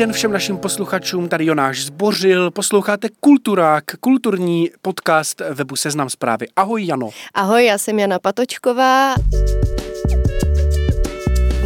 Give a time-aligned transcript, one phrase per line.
[0.00, 6.46] Den všem našim posluchačům, tady Jonáš Zbořil, posloucháte Kulturák, kulturní podcast webu Seznam zprávy.
[6.56, 7.10] Ahoj Jano.
[7.34, 9.14] Ahoj, já jsem Jana Patočková.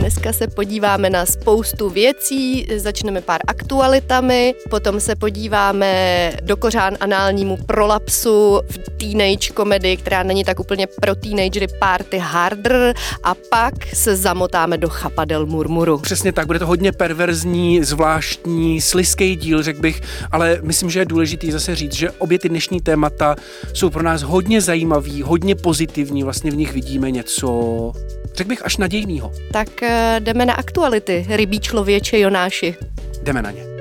[0.05, 7.57] Dneska se podíváme na spoustu věcí, začneme pár aktualitami, potom se podíváme do kořán análnímu
[7.57, 14.17] prolapsu v teenage komedii, která není tak úplně pro teenagery party harder a pak se
[14.17, 15.99] zamotáme do chapadel murmuru.
[15.99, 20.01] Přesně tak, bude to hodně perverzní, zvláštní, sliský díl, řekl bych,
[20.33, 23.37] ale myslím, že je důležité zase říct, že obě ty dnešní témata
[23.73, 27.93] jsou pro nás hodně zajímavý, hodně pozitivní, vlastně v nich vidíme něco
[28.37, 29.33] řekl bych až nadějnýho.
[29.53, 32.75] Tak eh, jdeme na aktuality, rybí člověče Jonáši.
[33.23, 33.74] Jdeme na ně.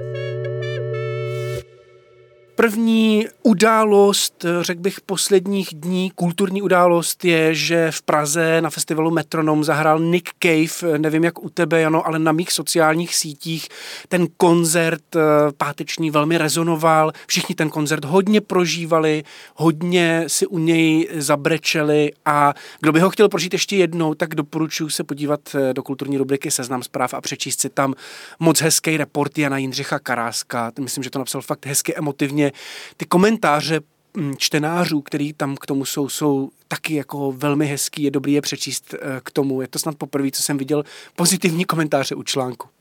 [2.63, 9.63] První událost, řekl bych, posledních dní, kulturní událost je, že v Praze na festivalu Metronom
[9.63, 13.67] zahrál Nick Cave, nevím jak u tebe, Jano, ale na mých sociálních sítích.
[14.07, 15.19] Ten koncert eh,
[15.57, 19.23] páteční velmi rezonoval, všichni ten koncert hodně prožívali,
[19.55, 22.11] hodně si u něj zabrečeli.
[22.25, 26.17] A kdo by ho chtěl prožít ještě jednou, tak doporučuji se podívat eh, do kulturní
[26.17, 27.93] rubriky Seznam zpráv a přečíst si tam
[28.39, 32.52] moc hezký report Jana Jindřicha Karáska, myslím, že to napsal fakt hezky emotivně
[32.97, 33.79] ty komentáře
[34.13, 38.41] mm, čtenářů, který tam k tomu jsou, jsou taky jako velmi hezký, je dobrý je
[38.41, 39.61] přečíst eh, k tomu.
[39.61, 40.83] Je to snad poprvé, co jsem viděl
[41.15, 42.72] pozitivní komentáře u článku.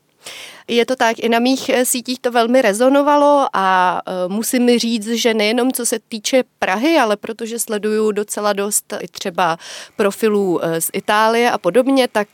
[0.67, 5.07] Je to tak, i na mých eh, sítích to velmi rezonovalo a eh, musím říct,
[5.07, 9.57] že nejenom co se týče Prahy, ale protože sleduju docela dost i třeba
[9.95, 12.27] profilů eh, z Itálie a podobně, tak,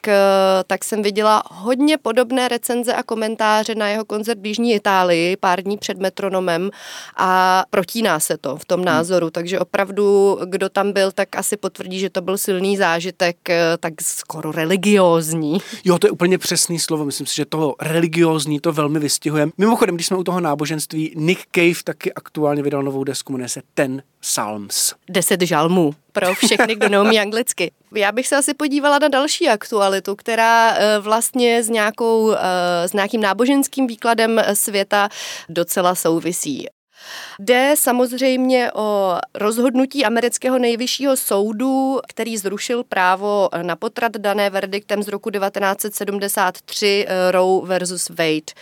[0.68, 5.64] tak jsem viděla hodně podobné recenze a komentáře na jeho koncert v Jižní Itálii pár
[5.64, 6.70] dní před metronomem
[7.18, 8.86] a protíná se to v tom hmm.
[8.86, 13.38] názoru, takže opravdu, kdo tam byl, tak asi potvrdí, že to byl silný zážitek,
[13.80, 15.58] tak skoro religiózní.
[15.84, 19.48] Jo, to je úplně přesný slovo, myslím si, že to religiózní to velmi vystihuje.
[19.58, 23.62] Mimochodem, když jsme u toho náboženství, Nick Cave taky aktuálně vydal novou desku, jmenuje se
[23.74, 24.94] Ten Psalms.
[25.10, 27.72] Deset žalmů pro všechny, kdo neumí anglicky.
[27.96, 32.94] Já bych se asi podívala na další aktualitu, která eh, vlastně s, nějakou, eh, s
[32.94, 35.10] nějakým náboženským výkladem světa
[35.50, 36.68] docela souvisí.
[37.40, 45.08] Jde samozřejmě o rozhodnutí amerického nejvyššího soudu, který zrušil právo na potrat dané verdiktem z
[45.08, 48.54] roku 1973 eh, Roe versus Wade.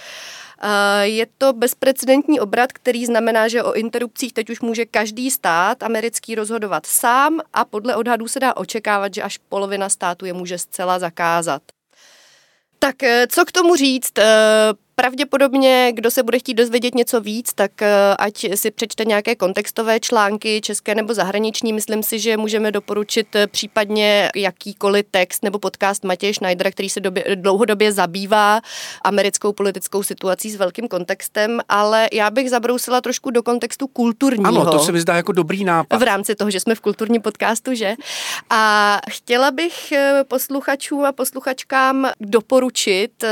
[0.62, 5.84] Eh, je to bezprecedentní obrat, který znamená, že o interrupcích teď už může každý stát
[5.84, 10.58] americký rozhodovat sám a podle odhadů se dá očekávat, že až polovina států je může
[10.58, 11.62] zcela zakázat.
[12.80, 14.14] Tak eh, co k tomu říct?
[15.02, 20.00] Pravděpodobně, kdo se bude chtít dozvědět něco víc, tak eh, ať si přečte nějaké kontextové
[20.00, 21.74] články, české nebo zahraniční.
[21.74, 27.00] Myslím si, že můžeme doporučit eh, případně jakýkoliv text nebo podcast Matěje Schneidera, který se
[27.00, 28.62] době, dlouhodobě zabývá
[29.04, 34.62] americkou politickou situací s velkým kontextem, ale já bych zabrousila trošku do kontextu kulturního.
[34.62, 35.98] Ano, to se mi zdá jako dobrý nápad.
[35.98, 37.96] V rámci toho, že jsme v kulturním podcastu, že?
[38.50, 43.24] A chtěla bych eh, posluchačům a posluchačkám doporučit,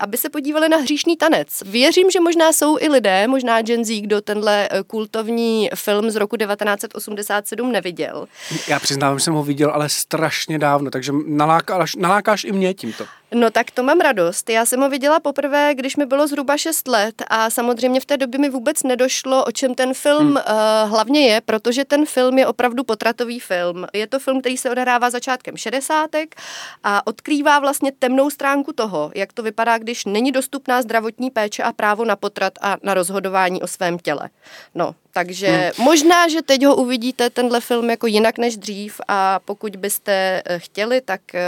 [0.00, 1.62] aby se podívali na hříšní Slunečný tanec.
[1.66, 6.16] Věřím, že možná jsou i lidé, možná Gen Z, kdo tenhle eh, kultovní film z
[6.16, 8.26] roku 1987 neviděl.
[8.68, 13.04] Já přiznávám, že jsem ho viděl, ale strašně dávno, takže nalákáš, nalákáš i mě tímto.
[13.34, 14.50] No tak to mám radost.
[14.50, 18.16] Já jsem ho viděla poprvé, když mi bylo zhruba 6 let a samozřejmě v té
[18.16, 20.36] době mi vůbec nedošlo, o čem ten film hmm.
[20.36, 23.86] uh, hlavně je, protože ten film je opravdu potratový film.
[23.92, 26.10] Je to film, který se odehrává začátkem 60.
[26.84, 30.99] a odkrývá vlastně temnou stránku toho, jak to vypadá, když není dostupná zdravotní
[31.32, 34.28] péče a právo na potrat a na rozhodování o svém těle.
[34.74, 35.84] No, takže hmm.
[35.84, 40.58] možná, že teď ho uvidíte, tenhle film, jako jinak než dřív a pokud byste eh,
[40.58, 41.40] chtěli, tak eh,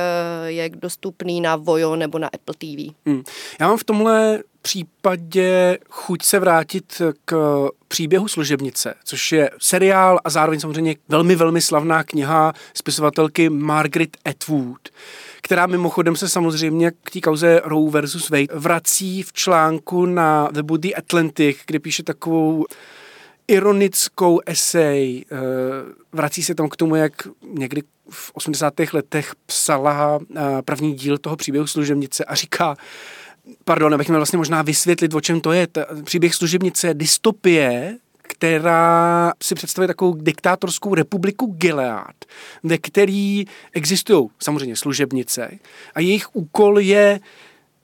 [0.47, 2.95] je dostupný na Vojo nebo na Apple TV.
[3.07, 3.23] Hmm.
[3.61, 10.31] Já mám v tomhle případě chuť se vrátit k příběhu služebnice, což je seriál a
[10.31, 14.89] zároveň samozřejmě velmi, velmi slavná kniha spisovatelky Margaret Atwood
[15.45, 20.77] která mimochodem se samozřejmě k té kauze Roe versus Wade vrací v článku na webu
[20.77, 22.67] The Atlantic, kde píše takovou
[23.49, 25.25] ironickou esej.
[25.33, 25.37] Eh,
[26.13, 27.13] vrací se tam k tomu, jak
[27.43, 28.75] někdy v 80.
[28.93, 32.77] letech psala eh, první díl toho příběhu služebnice a říká,
[33.65, 35.67] pardon, abych měl vlastně možná vysvětlit, o čem to je.
[35.67, 42.25] Ta příběh služebnice dystopie, která si představuje takovou diktátorskou republiku Gilead,
[42.63, 45.51] ve který existují samozřejmě služebnice
[45.95, 47.21] a jejich úkol je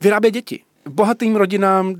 [0.01, 0.63] vyrábět děti.
[0.89, 1.95] Bohatým rodinám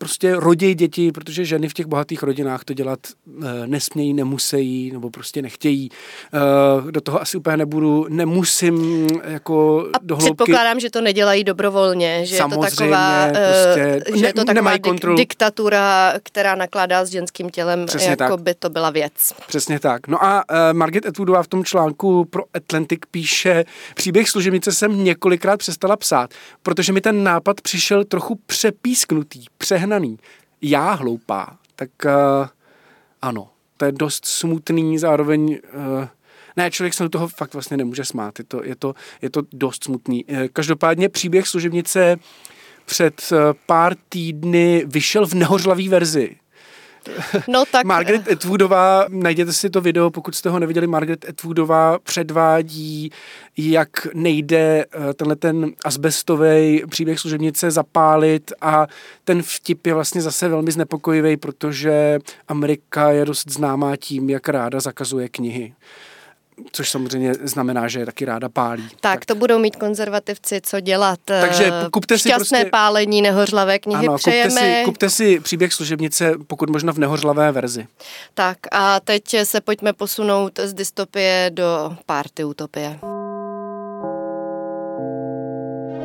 [0.00, 2.98] prostě rodí děti, protože ženy v těch bohatých rodinách to dělat
[3.44, 5.88] e, nesmějí, nemusí, nebo prostě nechtějí.
[6.88, 10.34] E, do toho asi úplně nebudu, nemusím jako A do hloubky.
[10.34, 14.76] předpokládám, že to nedělají dobrovolně, že Samozřejmě, je to taková, prostě, že je to taková
[14.76, 18.40] dik- diktatura, která nakládá s ženským tělem, Přesně jako tak.
[18.40, 19.12] by to byla věc.
[19.46, 20.08] Přesně tak.
[20.08, 23.64] No a Margaret Atwoodová v tom článku pro Atlantic píše,
[23.94, 26.30] příběh služebnice jsem několikrát přestala psát,
[26.62, 30.18] protože mi ten nápad přišel trochu přepísknutý, přehnaný.
[30.62, 32.48] Já hloupá, tak uh,
[33.22, 36.06] ano, to je dost smutný, zároveň uh,
[36.56, 39.42] ne, člověk se do toho fakt vlastně nemůže smát, je to, je to, je to
[39.52, 40.24] dost smutný.
[40.24, 42.16] Uh, každopádně příběh služebnice
[42.84, 43.30] před
[43.66, 46.36] pár týdny vyšel v nehořlavý verzi.
[47.48, 47.84] No tak...
[47.84, 53.10] Margaret Atwoodová, najděte si to video, pokud jste ho neviděli, Margaret Atwoodová předvádí,
[53.56, 58.52] jak nejde eh, tenhle ten asbestový příběh služebnice zapálit.
[58.60, 58.86] A
[59.24, 62.18] ten vtip je vlastně zase velmi znepokojivý, protože
[62.48, 65.74] Amerika je dost známá tím, jak ráda zakazuje knihy
[66.72, 68.88] což samozřejmě znamená, že je taky ráda pálí.
[68.88, 69.24] Tak, tak.
[69.24, 71.18] to budou mít konzervativci co dělat.
[71.24, 72.70] Takže kupte si Šťastné prostě...
[72.70, 74.50] pálení nehořlavé knihy ano, přejeme.
[74.50, 77.86] Kupte si, kupte si příběh služebnice, pokud možno v nehořlavé verzi.
[78.34, 82.98] Tak a teď se pojďme posunout z dystopie do party utopie.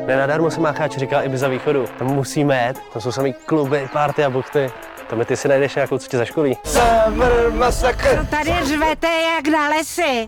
[0.06, 1.86] Nenadarmo se Mácháč říkal i by za východu.
[1.98, 4.70] Tam musíme jet, tam jsou samý kluby, party a buchty.
[5.10, 6.56] Tam ty si najdeš nějakou, co tě zaškolí.
[6.64, 8.16] Summer Massacre.
[8.16, 10.26] To tady řvete jak na lesy.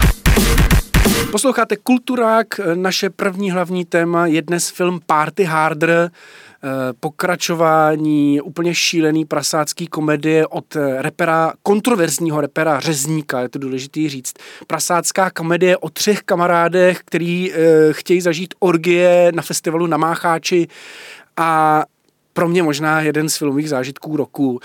[1.32, 6.68] Posloucháte Kulturák, naše první hlavní téma je dnes film Party Harder, eh,
[7.00, 14.34] pokračování úplně šílený prasácký komedie od repera, kontroverzního repera Řezníka, je to důležitý říct.
[14.66, 17.56] Prasácká komedie o třech kamarádech, který eh,
[17.92, 20.68] chtějí zažít orgie na festivalu na Mácháči
[21.36, 21.84] a
[22.38, 24.60] pro mě možná jeden z filmových zážitků roku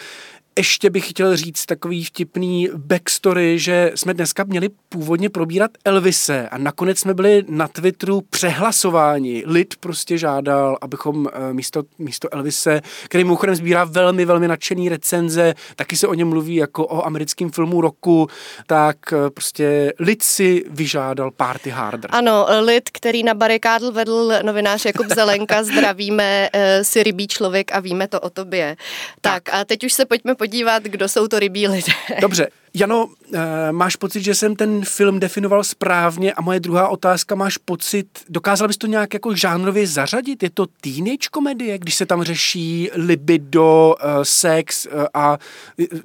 [0.58, 6.58] ještě bych chtěl říct takový vtipný backstory, že jsme dneska měli původně probírat Elvise a
[6.58, 9.44] nakonec jsme byli na Twitteru přehlasováni.
[9.46, 15.54] Lid prostě žádal, abychom eh, místo, místo Elvise, který mimochodem sbírá velmi, velmi nadšený recenze,
[15.76, 18.28] taky se o něm mluví jako o americkém filmu roku,
[18.68, 22.10] tak eh, prostě Lid si vyžádal Party Harder.
[22.14, 27.80] Ano, Lid, který na barikádl vedl novinář Jakub Zelenka, zdravíme, eh, si rybí člověk a
[27.80, 28.76] víme to o tobě.
[29.22, 31.94] Tak, tak a teď už se pojďme podívat, kdo jsou to rybí lidé.
[32.22, 32.48] Dobře.
[32.74, 37.58] Jano, eh, máš pocit, že jsem ten film definoval správně a moje druhá otázka, máš
[37.58, 40.44] pocit, dokázal bys to nějak jako žánrově zařadit?
[40.44, 45.38] Je to teenage komedie, když se tam řeší libido, eh, sex eh, a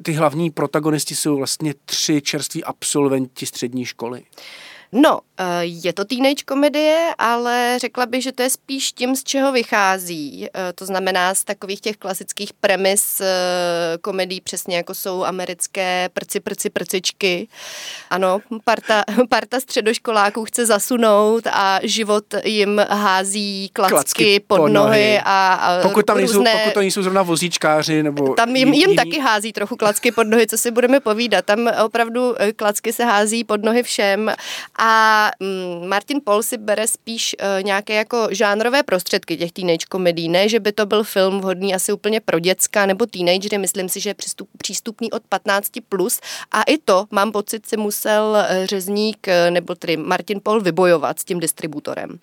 [0.03, 4.23] ty hlavní protagonisti jsou vlastně tři čerství absolventi střední školy?
[4.93, 9.25] No, eh, je to teenage komedie, ale řekla bych, že to je spíš tím, z
[9.25, 10.47] čeho vychází.
[10.47, 16.41] Eh, to znamená z takových těch klasických premis eh, komedí, přesně jako jsou americké prci,
[16.41, 17.49] prci, prcičky.
[18.11, 25.21] Ano, parta, parta středoškoláků chce zasunout a život jim hází klacky, klacky pod, pod nohy
[25.25, 28.97] a, a pokud tam, různé, nejsou, pokud tam nejsou zrovna vozíčkáři nebo Tam jim, jim
[28.97, 31.45] taky hází trochu klacky pod nohy, co si budeme povídat.
[31.45, 34.31] Tam opravdu klacky se hází pod nohy všem
[34.79, 40.29] a mm, Martin Paul si bere spíš uh, nějaké jako žánrové prostředky těch teenage komedí.
[40.29, 44.01] Ne, že by to byl film vhodný asi úplně pro děcka nebo teenagery, myslím si,
[44.01, 46.21] že je přístup, přístupný od 15 plus.
[46.53, 51.19] A i to, mám pocit, si musel eh, řezník eh, nebo tedy Martin Paul vybojovat
[51.19, 52.19] s tím distributorem.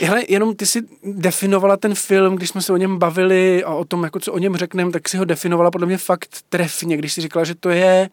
[0.00, 3.84] Hele, jenom ty si definovala ten film, když jsme se o něm bavili a o
[3.84, 7.12] tom, jako co o něm řekneme, tak si ho definovala podle mě fakt trefně, když
[7.12, 8.10] si říkala, že to je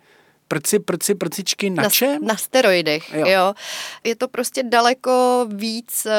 [0.47, 2.25] prci, prci, prcičky na, na čem?
[2.25, 3.25] Na steroidech, jo.
[3.27, 3.53] jo.
[4.03, 6.11] Je to prostě daleko víc uh,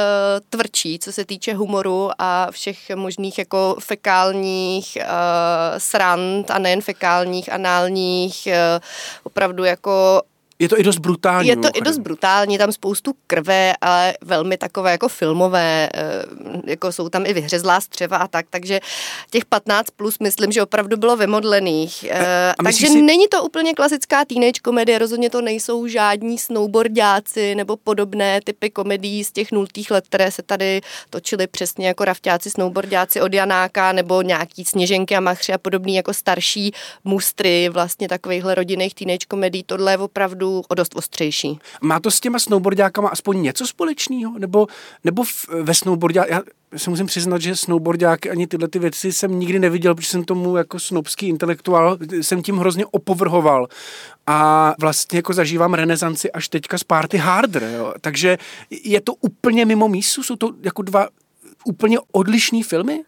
[0.50, 7.52] tvrdší, co se týče humoru a všech možných jako fekálních uh, srand a nejen fekálních,
[7.52, 8.80] análních, uh,
[9.22, 10.22] opravdu jako
[10.60, 11.48] Je to i dost brutální.
[11.48, 16.24] Je to i dost brutální, tam spoustu krve, ale velmi takové jako filmové, eh,
[16.66, 18.80] jako jsou tam i vyhřezlá střeva a tak, takže
[19.30, 22.04] těch 15 plus myslím, že opravdu bylo vymodlených.
[22.08, 23.02] Eh, a takže si...
[23.02, 29.24] není to úplně klasická teenage komedie, rozhodně to nejsou žádní snowboardáci nebo podobné typy komedií
[29.24, 34.22] z těch nultých let, které se tady točily přesně jako rafťáci, snowboardáci od Janáka nebo
[34.22, 36.72] nějaký Sněženky a Machři a podobný jako starší
[37.04, 39.62] mustry vlastně takovýchhle rodinných teenage komedií.
[39.62, 41.58] Tohle je opravdu o dost ostřejší.
[41.80, 44.38] Má to s těma snowboardákama aspoň něco společného?
[44.38, 44.66] Nebo,
[45.04, 46.42] nebo v, ve snowboardě, já
[46.76, 50.56] se musím přiznat, že snowboardáky ani tyhle ty věci jsem nikdy neviděl, protože jsem tomu
[50.56, 53.68] jako snobský intelektuál, jsem tím hrozně opovrhoval.
[54.26, 57.94] A vlastně jako zažívám renesanci až teďka z Party Harder, jo.
[58.00, 58.38] Takže
[58.70, 60.22] je to úplně mimo mísu?
[60.22, 61.08] Jsou to jako dva
[61.64, 63.04] úplně odlišné filmy?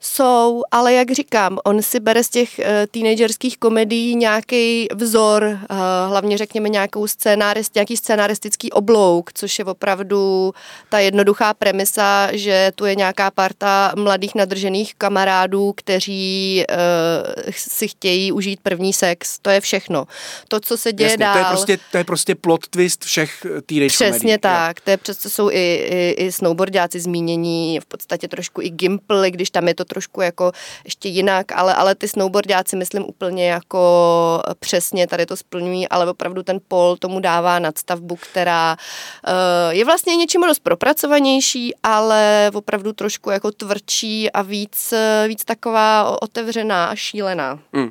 [0.00, 5.76] Jsou, ale jak říkám, on si bere z těch uh, teenagerských komedií nějaký vzor, uh,
[6.08, 10.52] hlavně řekněme nějakou scénárist, nějaký scénaristický oblouk, což je opravdu
[10.88, 18.32] ta jednoduchá premisa, že tu je nějaká parta mladých nadržených kamarádů, kteří uh, si chtějí
[18.32, 19.38] užít první sex.
[19.38, 20.06] To je všechno.
[20.48, 21.34] To, co se děje Jasně, dál...
[21.34, 24.76] To je, prostě, to je prostě plot twist všech teenage Přesně komedí, tak.
[24.76, 24.82] Jo.
[24.84, 29.50] To je přesto jsou i, i, i snowboardáci zmínění, v podstatě trošku i gimply, když
[29.50, 30.52] tam je to trošku jako
[30.84, 36.42] ještě jinak, ale, ale ty snowboardáci myslím úplně jako přesně tady to splňují, ale opravdu
[36.42, 43.30] ten pol tomu dává nadstavbu, která uh, je vlastně něčím dost propracovanější, ale opravdu trošku
[43.30, 44.94] jako tvrdší a víc,
[45.28, 47.58] víc taková otevřená a šílená.
[47.72, 47.90] Hmm.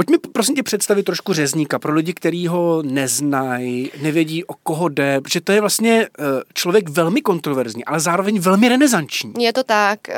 [0.00, 5.20] Pojďme prosím tě představit trošku řezníka pro lidi, kteří ho neznají, nevědí o koho jde,
[5.20, 9.32] protože to je vlastně eh, člověk velmi kontroverzní, ale zároveň velmi renesanční.
[9.38, 10.08] Je to tak.
[10.08, 10.14] Eh,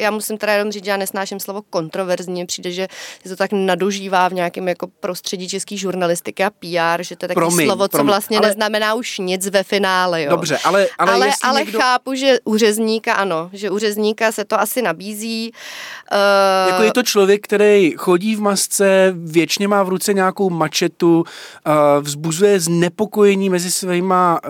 [0.00, 2.88] já musím teda jenom říct, že já nesnáším slovo kontroverzní, přijde, že
[3.22, 7.28] se to tak nadužívá v nějakém jako prostředí české žurnalistiky a PR, že to je
[7.28, 8.48] takové slovo, co vlastně ale...
[8.48, 10.22] neznamená už nic ve finále.
[10.22, 10.30] Jo.
[10.30, 11.78] Dobře, ale Ale, ale, ale někdo...
[11.80, 15.52] chápu, že u řezníka ano, že u řezníka se to asi nabízí.
[16.12, 16.70] Uh...
[16.70, 21.24] Jako je to člověk, který chodí v masce, ruce, věčně má v ruce nějakou mačetu,
[22.00, 24.40] vzbuzuje znepokojení mezi svýma,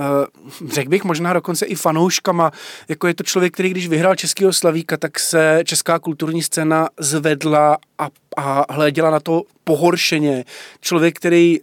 [0.73, 2.51] řekl bych možná dokonce i fanouškama,
[2.89, 7.79] jako je to člověk, který když vyhrál Českého slavíka, tak se česká kulturní scéna zvedla
[7.99, 10.45] a, a hleděla na to pohoršeně.
[10.81, 11.61] Člověk, který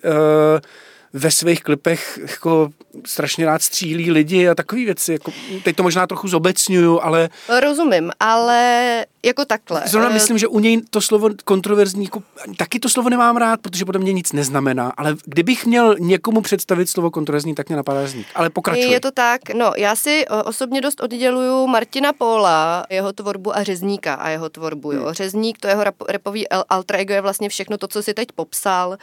[1.13, 2.69] ve svých klipech jako
[3.05, 5.11] strašně rád střílí lidi a takové věci.
[5.13, 5.31] Jako,
[5.63, 7.29] teď to možná trochu zobecňuju, ale...
[7.61, 9.83] Rozumím, ale jako takhle.
[9.85, 12.23] Zrovna eh, myslím, že u něj to slovo kontroverzní, jako,
[12.57, 16.89] taky to slovo nemám rád, protože podle mě nic neznamená, ale kdybych měl někomu představit
[16.89, 18.25] slovo kontroverzní, tak mě napadá zní.
[18.35, 18.91] Ale pokračuj.
[18.91, 24.13] Je to tak, no já si osobně dost odděluju Martina Póla, jeho tvorbu a Řezníka
[24.13, 24.91] a jeho tvorbu.
[24.91, 25.03] Jo.
[25.03, 25.13] Hmm.
[25.13, 28.97] Řezník, to jeho repový alter ego je vlastně všechno to, co si teď popsal,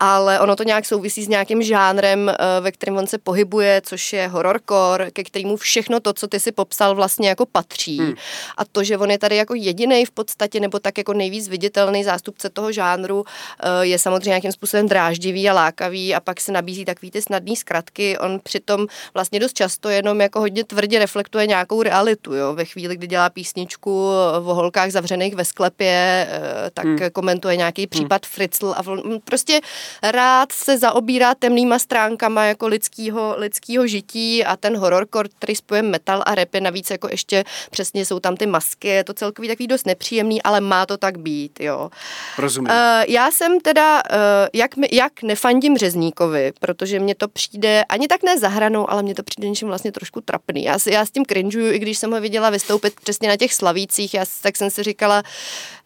[0.00, 4.12] ale ono to nějak souvisí s nějakým žánrem, eh, ve kterém on se pohybuje, což
[4.12, 7.98] je horrorcore, ke kterému všechno to, co ty si popsal, vlastně jako patří.
[7.98, 8.14] Hmm.
[8.56, 12.04] A to, že on je tady jako jediný v podstatě, nebo tak jako nejvíc viditelný
[12.04, 16.84] zástupce toho žánru, eh, je samozřejmě nějakým způsobem dráždivý a lákavý a pak se nabízí
[16.84, 18.18] takový ty snadné zkratky.
[18.18, 22.34] On přitom vlastně dost často jenom jako hodně tvrdě reflektuje nějakou realitu.
[22.34, 22.54] Jo?
[22.54, 24.08] Ve chvíli, kdy dělá písničku
[24.44, 26.98] o holkách zavřených ve sklepě, eh, tak hmm.
[27.12, 27.88] komentuje nějaký hmm.
[27.88, 28.30] případ hmm.
[28.30, 29.60] Fritzl a on prostě
[30.02, 35.82] rád se zaobírá temnýma stránkama jako lidského lidského, lidského žití a ten horrorcore, který spoje
[35.82, 39.43] metal a rap, je navíc jako ještě přesně jsou tam ty masky, je to celkový
[39.48, 41.90] takový dost nepříjemný, ale má to tak být, jo.
[42.38, 42.70] Rozumím.
[42.70, 42.76] Uh,
[43.08, 44.18] já jsem teda, uh,
[44.52, 49.22] jak, jak nefandím Řezníkovi, protože mě to přijde, ani tak ne zahranou, ale mě to
[49.22, 50.64] přijde něčím vlastně trošku trapný.
[50.64, 54.14] Já, já s tím crinžuju, i když jsem ho viděla vystoupit přesně na těch slavících,
[54.14, 55.22] já, tak jsem si říkala,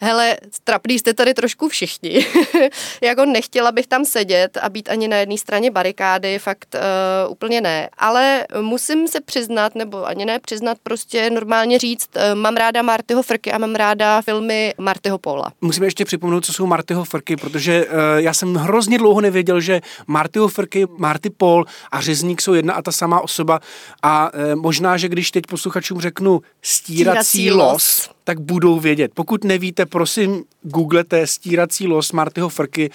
[0.00, 2.26] hele, trapný jste tady trošku všichni.
[3.00, 7.60] jako nechtěla bych tam sedět a být ani na jedné straně barikády, fakt Uh, úplně
[7.60, 12.82] ne, ale musím se přiznat, nebo ani ne přiznat, prostě normálně říct, uh, mám ráda
[12.82, 15.52] Martyho Frky a mám ráda filmy Martyho Pola.
[15.60, 19.80] Musíme ještě připomenout, co jsou Martyho Frky, protože uh, já jsem hrozně dlouho nevěděl, že
[20.06, 23.60] Martyho Frky, Marty Paul a Řezník jsou jedna a ta samá osoba
[24.02, 29.10] a uh, možná, že když teď posluchačům řeknu stírací, stírací los, los tak budou vědět.
[29.14, 32.90] Pokud nevíte, prosím, googlete stírací los Martyho Frky,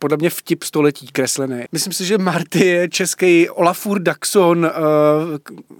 [0.00, 1.64] podle mě vtip století kreslený.
[1.72, 4.70] Myslím si, že Marty je český Olafur Daxon, eh,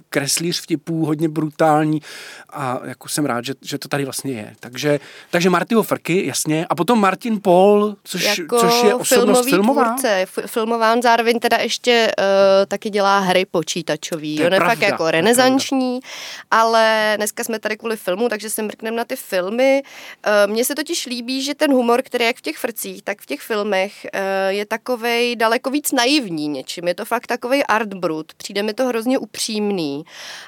[0.09, 2.01] kreslíř vtipů, hodně brutální
[2.49, 4.53] a jako jsem rád, že, že to tady vlastně je.
[4.59, 4.99] Takže,
[5.29, 6.65] takže Martyho Frky, jasně.
[6.69, 9.83] A potom Martin Paul, což, jako což je osobnost filmová.
[9.83, 12.25] Tvůrce, filmová, on zároveň teda ještě uh,
[12.67, 14.35] taky dělá hry počítačový.
[14.35, 15.99] To je, on je pravda, fakt jako renesanční,
[16.51, 19.83] ale dneska jsme tady kvůli filmu, takže se mrkneme na ty filmy.
[20.45, 23.21] Uh, Mně se totiž líbí, že ten humor, který je jak v těch frcích, tak
[23.21, 26.87] v těch filmech filmech eh, je takovej daleko víc naivní něčím.
[26.87, 28.33] Je to fakt takový art brut.
[28.33, 30.03] Přijde mi to hrozně upřímný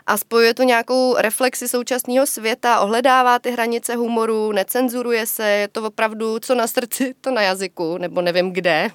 [0.08, 5.84] a spojuje to nějakou reflexi současného světa, ohledává ty hranice humoru, necenzuruje se, je to
[5.84, 8.90] opravdu co na srdci, to na jazyku, nebo nevím kde.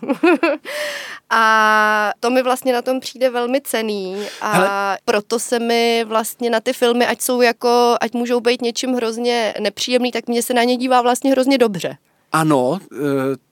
[1.30, 4.98] a to mi vlastně na tom přijde velmi cený a Hele.
[5.04, 9.54] proto se mi vlastně na ty filmy, ať jsou jako, ať můžou být něčím hrozně
[9.60, 11.96] nepříjemný, tak mě se na ně dívá vlastně hrozně dobře.
[12.32, 12.98] Ano, e,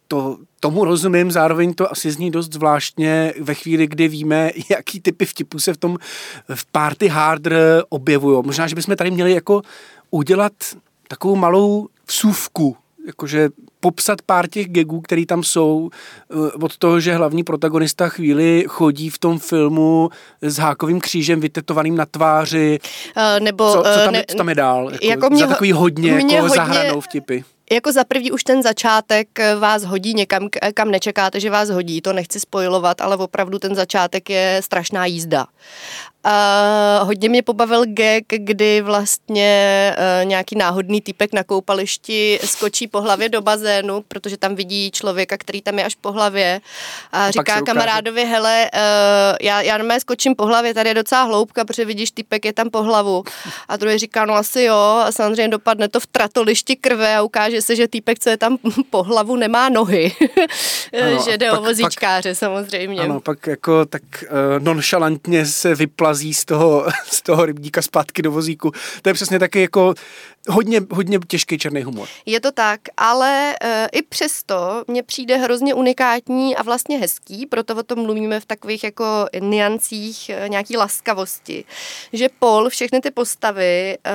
[0.08, 5.24] to, tomu rozumím, zároveň to asi zní dost zvláštně ve chvíli, kdy víme, jaký typy
[5.24, 5.96] vtipů se v tom
[6.54, 8.42] v party harder objevují.
[8.46, 9.62] Možná, že bychom tady měli jako
[10.10, 10.52] udělat
[11.08, 13.48] takovou malou vsuvku, jakože
[13.80, 15.90] popsat pár těch gegů, který tam jsou,
[16.30, 20.10] eh, od toho, že hlavní protagonista chvíli chodí v tom filmu
[20.42, 22.78] s hákovým křížem vytetovaným na tváři.
[23.16, 24.90] Uh, nebo, co, co, tam, ne, co tam je dál?
[24.92, 28.44] Jako, jako mě, za takový hodně, mě jako hodně, zahranou vtipy jako za prvý už
[28.44, 33.16] ten začátek eh, vás hodí někam, kam nečekáte, že vás hodí, to nechci spojovat, ale
[33.16, 35.46] opravdu ten začátek je strašná jízda.
[36.26, 43.00] Uh, hodně mě pobavil gag, kdy vlastně uh, nějaký náhodný typek na koupališti skočí po
[43.00, 46.60] hlavě do bazénu, protože tam vidí člověka, který tam je až po hlavě
[47.12, 51.22] a, a říká kamarádovi, hele, uh, já, já normálně skočím po hlavě, tady je docela
[51.22, 53.24] hloubka, protože vidíš, typek je tam po hlavu.
[53.68, 57.55] A druhý říká, no asi jo, a samozřejmě dopadne to v tratolišti krve a ukáže
[57.62, 58.58] se, že týpek, co je tam
[58.90, 60.12] po hlavu, nemá nohy.
[61.02, 63.00] ano, že jde pak, o vozíčkáře pak, samozřejmě.
[63.00, 68.30] Ano, pak jako tak uh, nonšalantně se vyplazí z toho, z toho rybníka zpátky do
[68.30, 68.72] vozíku.
[69.02, 69.94] To je přesně taky jako
[70.48, 72.08] hodně, hodně těžký černý humor.
[72.26, 77.76] Je to tak, ale e, i přesto mně přijde hrozně unikátní a vlastně hezký, proto
[77.76, 79.04] o tom mluvíme v takových jako
[79.40, 81.64] niancích e, nějaký laskavosti,
[82.12, 84.12] že Paul všechny ty postavy e,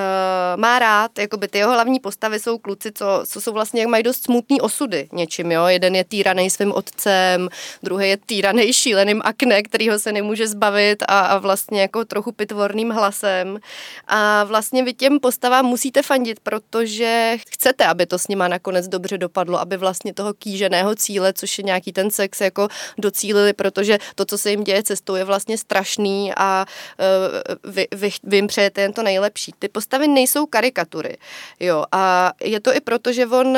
[0.57, 3.89] má rád, jako by ty jeho hlavní postavy jsou kluci, co, co jsou vlastně, jak
[3.89, 7.49] mají dost smutný osudy něčím, jo, jeden je týraný svým otcem,
[7.83, 12.89] druhý je týraný šíleným akne, kterýho se nemůže zbavit a, a vlastně jako trochu pitvorným
[12.89, 13.59] hlasem
[14.07, 18.87] a vlastně vy těm postavám musíte fandit fandit, protože chcete, aby to s nima nakonec
[18.87, 23.97] dobře dopadlo, aby vlastně toho kýženého cíle, což je nějaký ten sex, jako docílili, protože
[24.15, 26.65] to, co se jim děje cestou, je vlastně strašný a
[26.99, 29.51] uh, vy, vy, vy jim přejete jen to nejlepší.
[29.59, 31.17] Ty postavy nejsou karikatury.
[31.59, 33.57] Jo, a je to i proto, že on, uh,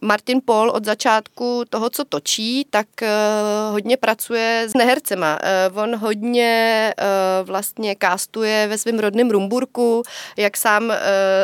[0.00, 3.08] Martin Paul od začátku toho, co točí, tak uh,
[3.72, 5.38] hodně pracuje s nehercema.
[5.74, 6.94] On hodně
[7.42, 10.02] vlastně kástuje ve svém rodném Rumburku,
[10.36, 10.92] jak sám,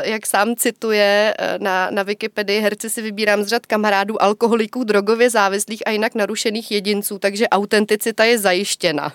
[0.02, 4.84] jak jak sám cituje eh, na, na Wikipedii, herci si vybírám z řad kamarádů, alkoholiků,
[4.84, 9.12] drogově závislých a jinak narušených jedinců, takže autenticita je zajištěna.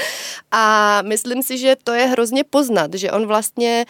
[0.52, 3.84] a myslím si, že to je hrozně poznat, že on vlastně,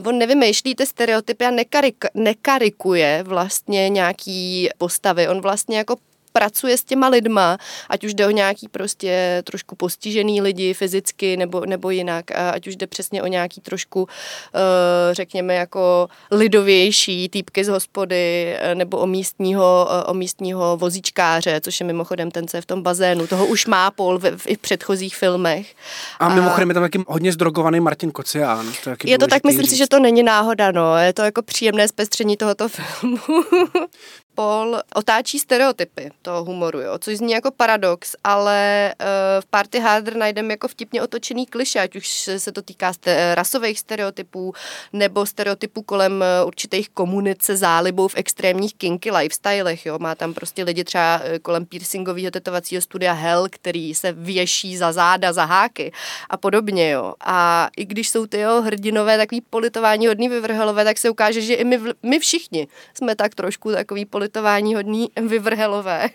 [0.00, 5.28] uh, on nevymýšlí ty stereotypy a nekarik, nekarikuje vlastně nějaký postavy.
[5.28, 5.96] On vlastně jako
[6.32, 11.66] pracuje s těma lidma, ať už jde o nějaký prostě trošku postižený lidi fyzicky nebo,
[11.66, 14.08] nebo jinak, ať už jde přesně o nějaký trošku,
[14.54, 21.60] eh, řekněme, jako lidovější týpky z hospody eh, nebo o místního, eh, o místního vozíčkáře,
[21.60, 23.26] což je mimochodem ten, co je v tom bazénu.
[23.26, 25.74] Toho už má Paul v, v, i v předchozích filmech.
[26.18, 28.72] A, a mimochodem je tam taky hodně zdrogovaný Martin Kocián.
[28.84, 29.70] To je, je to tak, myslím říct.
[29.70, 30.96] si, že to není náhoda, no.
[30.96, 33.18] Je to jako příjemné zpestření tohoto filmu.
[34.34, 39.06] Paul otáčí stereotypy toho humoru, jo, což zní jako paradox, ale uh,
[39.40, 43.78] v Party Harder najdeme jako vtipně otočený kliše, ať už se to týká ste- rasových
[43.78, 44.54] stereotypů
[44.92, 49.86] nebo stereotypů kolem uh, určitých komunit se zálibou v extrémních kinky lifestylech.
[49.86, 49.98] Jo.
[49.98, 55.32] Má tam prostě lidi třeba kolem piercingového tetovacího studia Hell, který se věší za záda,
[55.32, 55.92] za háky
[56.30, 56.90] a podobně.
[56.90, 57.14] Jo.
[57.20, 61.54] A i když jsou ty jeho hrdinové takový politování hodný vyvrhelové, tak se ukáže, že
[61.54, 66.08] i my, my všichni jsme tak trošku takový politování hodný vyvrhelové.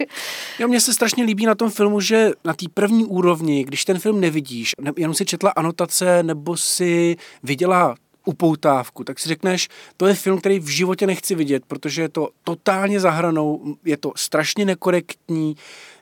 [0.60, 4.00] Jo, mně se strašně líbí na tom filmu, že na té první úrovni, když ten
[4.00, 9.68] film nevidíš, ne, jenom si četla anotace nebo si viděla upoutávku, tak si řekneš,
[9.98, 14.12] to je film, který v životě nechci vidět, protože je to totálně zahranou, je to
[14.16, 15.56] strašně nekorektní,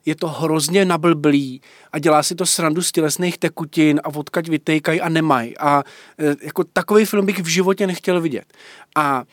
[0.06, 5.02] je to hrozně nablblý a dělá si to srandu z tělesných tekutin a odkaď vytejkají
[5.02, 5.58] a nemají.
[5.58, 5.84] A
[6.20, 8.46] e, jako takový film bych v životě nechtěl vidět.
[8.96, 9.24] A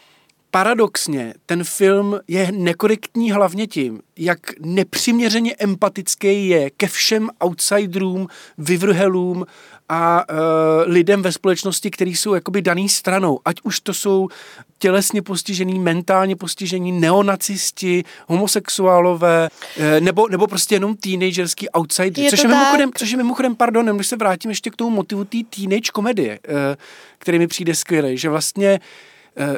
[0.55, 9.47] paradoxně ten film je nekorektní hlavně tím, jak nepřiměřeně empatický je ke všem outsiderům, vyvrhelům
[9.89, 10.37] a uh,
[10.87, 13.41] lidem ve společnosti, kteří jsou jakoby daný stranou.
[13.45, 14.29] Ať už to jsou
[14.79, 22.25] tělesně postižený, mentálně postižení, neonacisti, homosexuálové, uh, nebo, nebo prostě jenom teenagerský outsider.
[22.25, 25.25] Je což, je mimochodem, což je mimochodem, pardon, když se vrátím ještě k tomu motivu
[25.25, 26.55] té teenage komedie, uh,
[27.19, 28.81] který mi přijde skvělý, že vlastně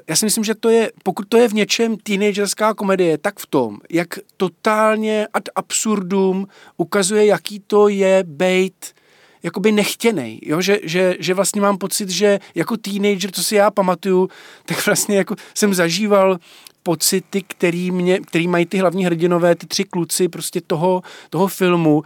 [0.08, 3.46] já si myslím, že to je, pokud to je v něčem teenagerská komedie, tak v
[3.46, 8.94] tom, jak totálně ad absurdum ukazuje, jaký to je bejt
[9.42, 10.60] jakoby nechtěnej, jo?
[10.60, 14.28] Že, že, že vlastně mám pocit, že jako teenager, co si já pamatuju,
[14.66, 16.38] tak vlastně jako jsem zažíval
[16.82, 22.02] pocity, který, mě, který mají ty hlavní hrdinové, ty tři kluci prostě toho, toho filmu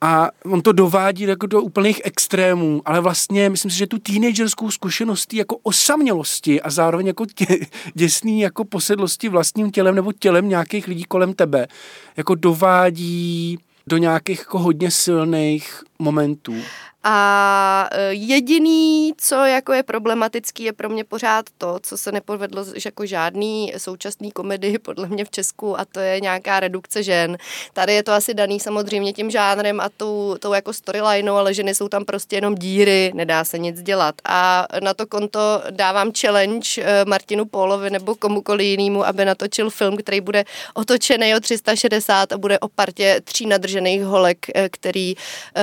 [0.00, 4.70] a on to dovádí jako do úplných extrémů, ale vlastně myslím si, že tu teenagerskou
[4.70, 7.46] zkušeností jako osamělosti a zároveň jako tě,
[7.94, 11.68] děsný jako posedlosti vlastním tělem nebo tělem nějakých lidí kolem tebe,
[12.16, 16.54] jako dovádí do nějakých jako hodně silných momentů.
[17.02, 22.64] A e, jediný, co jako je problematický, je pro mě pořád to, co se nepovedlo
[22.84, 27.36] jako žádný současný komedii podle mě v Česku a to je nějaká redukce žen.
[27.72, 31.74] Tady je to asi daný samozřejmě tím žánrem a tou, tou jako storylineou, ale ženy
[31.74, 34.14] jsou tam prostě jenom díry, nedá se nic dělat.
[34.24, 39.96] A na to konto dávám challenge e, Martinu Pólovi nebo komukoli jinému, aby natočil film,
[39.96, 45.14] který bude otočený o 360 a bude o partě tří nadržených holek, e, který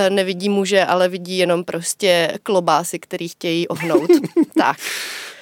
[0.10, 4.10] nevidí muže, ale vidí vidí jenom prostě klobásy, který chtějí ohnout.
[4.58, 4.78] tak.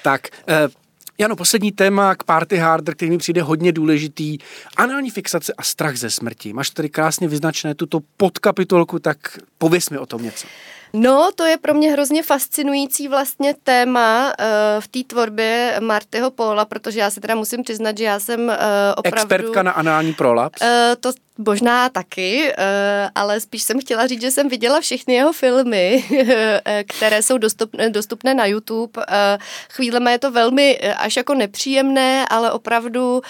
[0.02, 0.72] Tak, uh...
[1.18, 4.38] Jano, poslední téma k Party Harder, který mi přijde hodně důležitý.
[4.76, 6.52] Anální fixace a strach ze smrti.
[6.52, 10.46] Máš tady krásně vyznačené tuto podkapitolku, tak pověs mi o tom něco.
[10.92, 14.44] No, to je pro mě hrozně fascinující vlastně téma uh,
[14.80, 18.54] v té tvorbě Martyho Póla, protože já si teda musím přiznat, že já jsem uh,
[18.96, 19.34] opravdu...
[19.34, 20.62] Expertka na anální prolaps?
[20.62, 20.68] Uh,
[21.00, 26.04] to Možná taky, eh, ale spíš jsem chtěla říct, že jsem viděla všechny jeho filmy,
[26.64, 29.02] eh, které jsou dostupné, dostupné na YouTube.
[29.08, 29.38] Eh,
[29.70, 33.20] chvílema je to velmi až jako nepříjemné, ale opravdu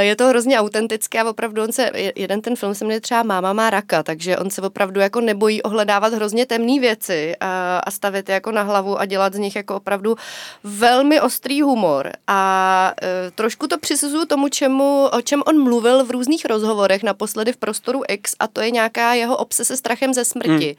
[0.00, 3.52] je to hrozně autentické a opravdu on se, jeden ten film se mě třeba Máma
[3.52, 8.28] má raka, takže on se opravdu jako nebojí ohledávat hrozně temné věci a, a stavit
[8.28, 10.16] je jako na hlavu a dělat z nich jako opravdu
[10.64, 12.12] velmi ostrý humor.
[12.26, 12.92] A
[13.34, 17.56] trošku to přisuzuju tomu, čemu, o čem on mluvil v různých rozhovorech naposledy naposledy v
[17.56, 20.50] prostoru X a to je nějaká jeho obsese strachem ze smrti.
[20.50, 20.74] Hmm.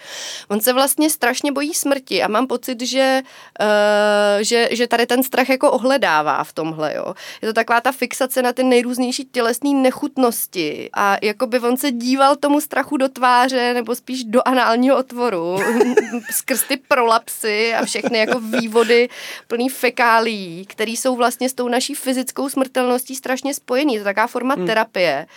[0.50, 3.22] On se vlastně strašně bojí smrti a mám pocit, že,
[3.62, 6.96] uh, že, že tady ten strach jako ohledává v tomhle.
[6.96, 7.14] Jo.
[7.42, 11.92] Je to taková ta fixace na ty nejrůznější tělesné nechutnosti a jako by on se
[11.92, 15.60] díval tomu strachu do tváře nebo spíš do análního otvoru
[16.32, 19.10] skrz ty prolapsy a všechny jako vývody
[19.48, 23.94] plný fekálí, které jsou vlastně s tou naší fyzickou smrtelností strašně spojený.
[23.94, 24.68] To je taková forma hmm.
[24.68, 25.28] terapie.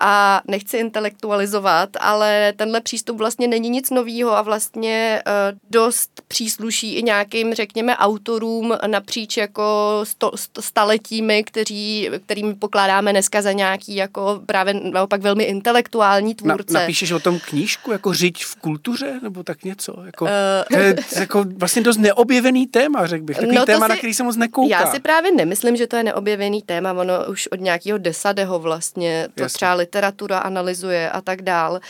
[0.00, 6.10] A nechci nechci intelektualizovat, ale tenhle přístup vlastně není nic novýho a vlastně uh, dost
[6.28, 13.52] přísluší i nějakým, řekněme, autorům napříč jako sto, sto, staletími, kteří, kterými pokládáme dneska za
[13.52, 16.74] nějaký jako právě naopak velmi intelektuální tvůrce.
[16.74, 20.02] Na, napíšeš o tom knížku, jako Řiď v kultuře, nebo tak něco?
[20.06, 20.30] Jako, uh,
[20.72, 23.36] to je jako vlastně dost neobjevený téma, řekl bych.
[23.36, 24.80] Takový no téma, si, na který se moc nekouká.
[24.80, 29.28] Já si právě nemyslím, že to je neobjevený téma, ono už od nějakého desadeho vlastně,
[29.34, 29.54] to Jasně.
[29.54, 31.80] třeba literatura analyzuje a tak dál.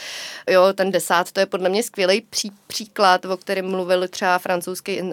[0.50, 5.02] Jo, ten desát, to je podle mě skvělý pří, příklad, o kterém mluvil třeba francouzský
[5.02, 5.08] uh,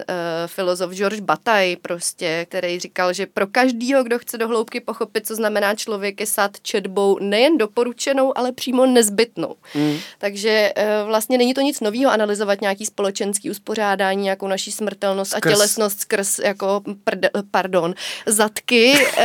[0.46, 5.34] filozof Georges Bataille prostě, který říkal, že pro každýho, kdo chce do hloubky pochopit, co
[5.34, 9.56] znamená člověk, je sad četbou nejen doporučenou, ale přímo nezbytnou.
[9.74, 9.96] Mm.
[10.18, 15.52] Takže uh, vlastně není to nic nového analyzovat nějaký společenský uspořádání, nějakou naší smrtelnost skrz.
[15.52, 17.94] a tělesnost skrz jako, prd, pardon,
[18.26, 19.24] zadky, uh,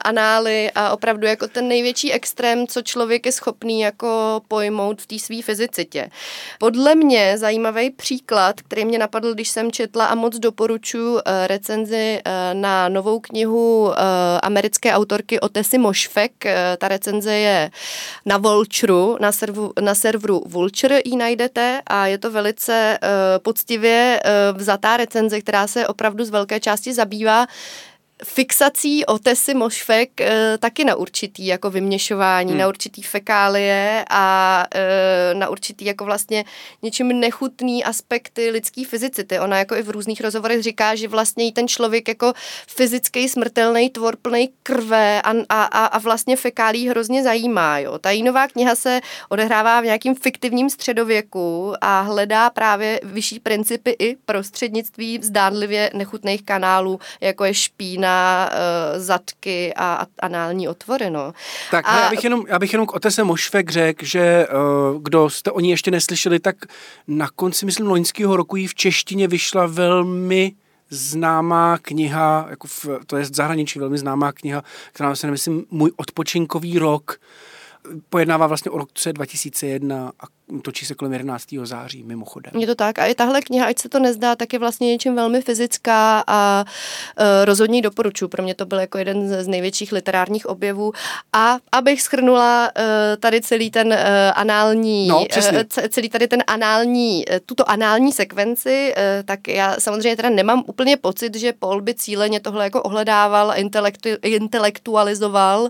[0.04, 5.18] anály a opravdu jako ten největší extrém, co člověk je schopný jako pojmout v té
[5.18, 6.10] své fyzicitě.
[6.58, 12.20] Podle mě zajímavý příklad, který mě napadl, když jsem četla a moc doporučuji eh, recenzi
[12.24, 16.32] eh, na novou knihu eh, americké autorky Otesy Mošfek.
[16.78, 17.70] Ta recenze je
[18.26, 22.98] na Vulture, na, servu, na serveru Vulture ji najdete a je to velice
[23.42, 24.20] poctivě
[24.52, 27.46] vzatá recenze, která se opravdu z velké části zabývá
[28.22, 32.60] fixací otesy mošfek e, taky na určitý jako vyměšování, hmm.
[32.60, 36.44] na určitý fekálie a e, na určitý jako vlastně
[36.82, 39.40] něčím nechutný aspekty lidské fyzicity.
[39.40, 42.32] Ona jako i v různých rozhovorech říká, že vlastně i ten člověk jako
[42.66, 47.78] fyzický smrtelný tvor plný krve a, a, a vlastně fekálí hrozně zajímá.
[47.78, 47.98] Jo.
[47.98, 54.16] Ta nová kniha se odehrává v nějakým fiktivním středověku a hledá právě vyšší principy i
[54.16, 61.10] prostřednictví zdánlivě nechutných kanálů, jako je špína na uh, zadky a, anální otvory.
[61.10, 61.32] No.
[61.70, 62.00] Tak a...
[62.00, 65.60] já, bych jenom, já bych jenom k Otese Mošvek řekl, že uh, kdo jste o
[65.60, 66.56] ní ještě neslyšeli, tak
[67.08, 70.52] na konci, myslím, loňského roku jí v češtině vyšla velmi
[70.90, 74.62] známá kniha, jako v, to je zahraničí velmi známá kniha,
[74.92, 77.18] která se nemyslím Můj odpočinkový rok,
[78.10, 80.24] pojednává vlastně o roce 2001 a
[80.62, 81.46] točí se kolem 11.
[81.64, 82.52] září, mimochodem.
[82.58, 82.98] Je to tak.
[82.98, 86.64] A i tahle kniha, ať se to nezdá, tak je vlastně něčím velmi fyzická a
[86.64, 88.28] uh, rozhodně doporučuji.
[88.28, 90.92] Pro mě to byl jako jeden z největších literárních objevů.
[91.32, 92.82] A abych schrnula uh,
[93.20, 93.94] tady celý ten uh,
[94.34, 100.16] anální, no, uh, celý tady ten anální, uh, tuto anální sekvenci, uh, tak já samozřejmě
[100.16, 105.68] teda nemám úplně pocit, že Paul by cíleně tohle jako ohledával, intelektu, intelektualizoval, uh,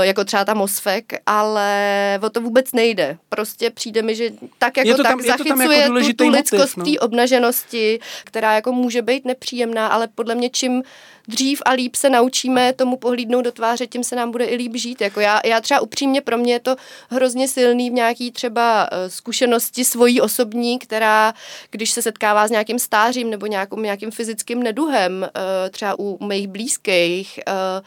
[0.00, 3.18] jako třeba ta Mosfek, ale o to vůbec nejde.
[3.28, 6.84] Prostě přijde mi, že tak jako tak tam, zachycuje jako tu, tu lidskost no.
[6.84, 10.82] té obnaženosti, která jako může být nepříjemná, ale podle mě čím
[11.28, 14.76] dřív a líp se naučíme tomu pohlídnout do tváře, tím se nám bude i líp
[14.76, 15.00] žít.
[15.00, 16.76] Jako já, já třeba upřímně, pro mě je to
[17.10, 21.34] hrozně silný v nějaký třeba uh, zkušenosti svojí osobní, která,
[21.70, 26.48] když se setkává s nějakým stářím nebo nějakým, nějakým fyzickým neduhem, uh, třeba u mých
[26.48, 27.86] blízkých, uh,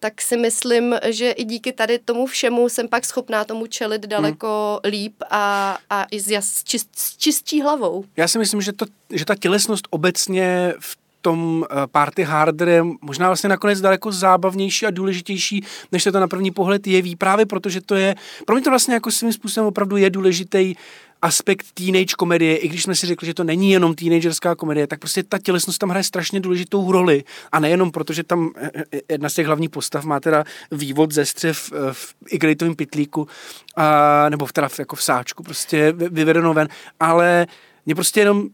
[0.00, 4.80] tak si myslím, že i díky tady tomu všemu jsem pak schopná tomu čelit daleko
[4.84, 4.92] hmm.
[4.92, 8.04] líp a, a i s, jas, čist, s čistší hlavou.
[8.16, 12.82] Já si myslím, že, to, že ta tělesnost obecně v tom eh, party harder je
[13.00, 17.46] možná vlastně nakonec daleko zábavnější a důležitější, než se to na první pohled jeví, právě
[17.46, 18.14] protože to je,
[18.46, 20.74] pro mě to vlastně jako svým způsobem opravdu je důležitý
[21.22, 24.98] aspekt teenage komedie, i když jsme si řekli, že to není jenom teenagerská komedie, tak
[25.00, 27.24] prostě ta tělesnost tam hraje strašně důležitou roli.
[27.52, 31.12] A nejenom proto, že tam eh, eh, jedna z těch hlavních postav má teda vývod
[31.12, 33.28] ze střev v igelitovém pitlíku,
[33.76, 36.68] a, nebo v, teda jako v sáčku, prostě vyvedenou ven,
[37.00, 37.46] ale
[37.86, 38.48] mě prostě jenom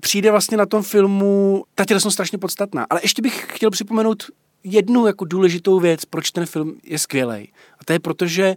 [0.00, 2.86] přijde vlastně na tom filmu ta tělesnost strašně podstatná.
[2.90, 4.24] Ale ještě bych chtěl připomenout
[4.64, 7.52] jednu jako důležitou věc, proč ten film je skvělý.
[7.80, 8.56] A to je proto, že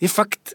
[0.00, 0.54] je fakt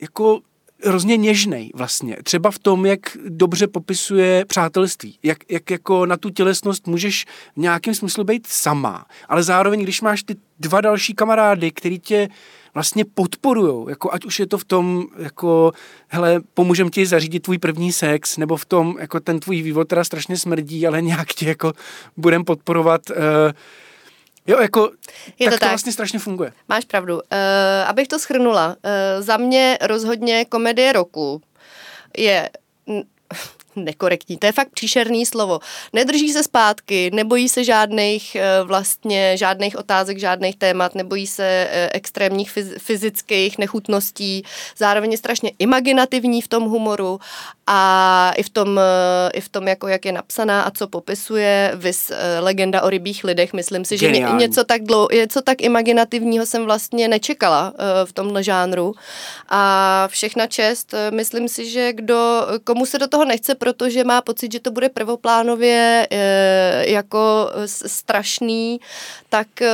[0.00, 0.40] jako
[0.84, 2.16] hrozně něžnej vlastně.
[2.24, 5.18] Třeba v tom, jak dobře popisuje přátelství.
[5.22, 7.24] Jak, jak jako na tu tělesnost můžeš
[7.56, 9.04] v nějakém smyslu být sama.
[9.28, 12.28] Ale zároveň, když máš ty dva další kamarády, který tě
[12.74, 15.72] vlastně podporujou, jako ať už je to v tom, jako,
[16.08, 20.04] hele, pomůžem ti zařídit tvůj první sex, nebo v tom, jako ten tvůj vývod teda
[20.04, 21.72] strašně smrdí, ale nějak tě jako
[22.16, 23.16] budem podporovat uh,
[24.50, 24.90] Jo, jako,
[25.38, 25.68] je tak to, to tak.
[25.68, 26.52] vlastně strašně funguje.
[26.68, 27.14] Máš pravdu.
[27.14, 27.20] Uh,
[27.86, 31.42] abych to schrnula, uh, za mě rozhodně komedie roku
[32.16, 32.50] je
[33.76, 35.60] nekorektní, to je fakt příšerný slovo.
[35.92, 41.90] Nedrží se zpátky, nebojí se žádných eh, vlastně, žádných otázek, žádných témat, nebojí se eh,
[41.92, 44.44] extrémních fyzických nechutností,
[44.76, 47.20] zároveň je strašně imaginativní v tom humoru
[47.66, 51.72] a i v tom, eh, i v tom jako jak je napsaná a co popisuje
[51.74, 56.46] vys legenda o rybích lidech, myslím si, že ně, něco tak, dlou, něco tak imaginativního
[56.46, 57.72] jsem vlastně nečekala
[58.04, 58.94] v tomhle žánru.
[59.48, 64.52] A všechna čest, myslím si, že kdo, komu se do toho nechce protože má pocit,
[64.52, 68.80] že to bude prvoplánově e, jako strašný,
[69.28, 69.70] tak e,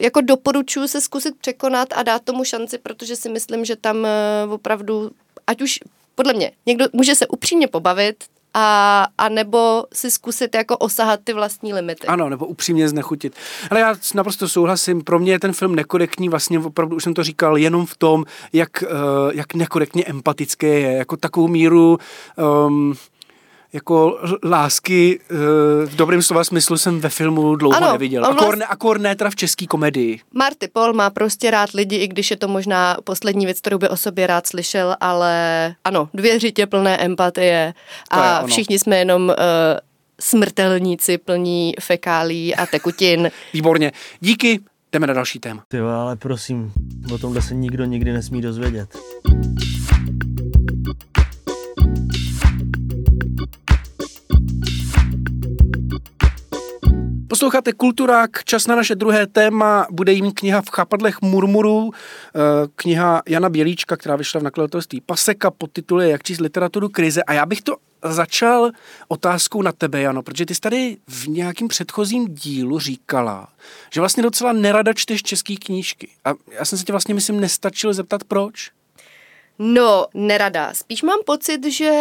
[0.00, 4.10] jako doporučuji se zkusit překonat a dát tomu šanci, protože si myslím, že tam e,
[4.50, 5.10] opravdu,
[5.46, 5.78] ať už
[6.14, 11.32] podle mě, někdo může se upřímně pobavit, a, a nebo si zkusit jako osahat ty
[11.32, 12.06] vlastní limity.
[12.06, 13.34] Ano, nebo upřímně znechutit.
[13.70, 17.24] Ale já naprosto souhlasím, pro mě je ten film nekorektní, vlastně opravdu už jsem to
[17.24, 18.88] říkal, jenom v tom, jak, uh,
[19.34, 21.98] jak nekorektně empatické je, jako takovou míru
[22.66, 22.94] um,
[23.72, 25.34] jako lásky eh,
[25.86, 28.24] v dobrém slova smyslu jsem ve filmu dlouho ano, neviděl.
[28.24, 28.58] A vlast...
[28.68, 30.20] akor ne teda v české komedii.
[30.34, 33.88] Marty Paul má prostě rád lidi, i když je to možná poslední věc, kterou by
[33.88, 37.74] o sobě rád slyšel, ale ano, dvě řitě plné empatie
[38.10, 39.34] a všichni jsme jenom uh,
[40.20, 43.30] smrtelníci plní fekálí a tekutin.
[43.52, 43.92] Výborně.
[44.20, 44.60] Díky,
[44.92, 45.64] jdeme na další téma.
[45.68, 46.72] Ty ale prosím,
[47.14, 48.98] o tomhle se nikdo nikdy nesmí dozvědět.
[57.30, 62.38] Posloucháte Kulturák, čas na naše druhé téma, bude jim kniha v chápadlech murmurů, eh,
[62.76, 67.22] kniha Jana Bělíčka, která vyšla v nakladatelství Paseka pod Jak číst literaturu krize.
[67.22, 68.70] A já bych to začal
[69.08, 73.48] otázkou na tebe, Jano, protože ty jsi tady v nějakém předchozím dílu říkala,
[73.92, 76.08] že vlastně docela nerada čteš české knížky.
[76.24, 78.70] A já jsem se tě vlastně, myslím, nestačil zeptat, proč?
[79.62, 80.74] No, nerada.
[80.74, 81.92] Spíš mám pocit, že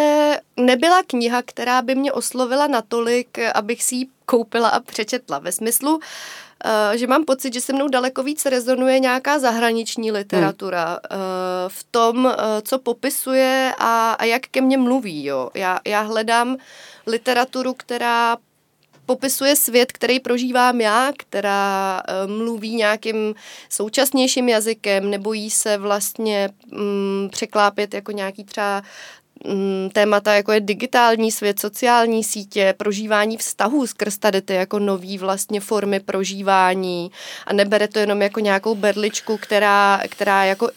[0.58, 5.40] nebyla kniha, která by mě oslovila natolik, abych si ji koupila a přečetla.
[5.40, 6.00] Ve smyslu,
[6.66, 11.00] eh, že mám pocit, že se mnou daleko víc rezonuje nějaká zahraniční literatura hmm.
[11.68, 15.26] v tom, eh, co popisuje a, a jak ke mně mluví.
[15.26, 15.50] Jo.
[15.54, 16.58] Já, já hledám
[17.08, 18.38] literaturu, která
[19.10, 23.36] popisuje svět, který prožívám já, která uh, mluví nějakým
[23.70, 28.84] současnějším jazykem, nebojí se vlastně um, překlápět jako nějaký třeba
[29.46, 35.18] um, témata, jako je digitální svět, sociální sítě, prožívání vztahů skrz tady ty jako nový
[35.18, 37.12] vlastně formy prožívání.
[37.48, 40.70] A nebere to jenom jako nějakou berličku, která, která jako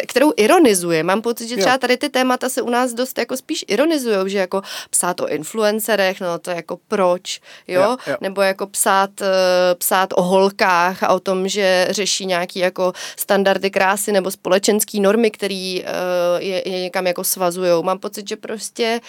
[0.00, 1.02] kterou ironizuje.
[1.02, 4.38] Mám pocit, že třeba tady ty témata se u nás dost jako spíš ironizují, že
[4.38, 7.82] jako psát o influencerech, no to jako proč, jo?
[7.82, 8.16] jo, jo.
[8.20, 13.70] Nebo jako psát, eh, psát o holkách a o tom, že řeší nějaký jako standardy
[13.70, 15.84] krásy nebo společenské normy, které eh,
[16.38, 17.82] je, je někam jako svazujou.
[17.82, 19.00] Mám pocit, že prostě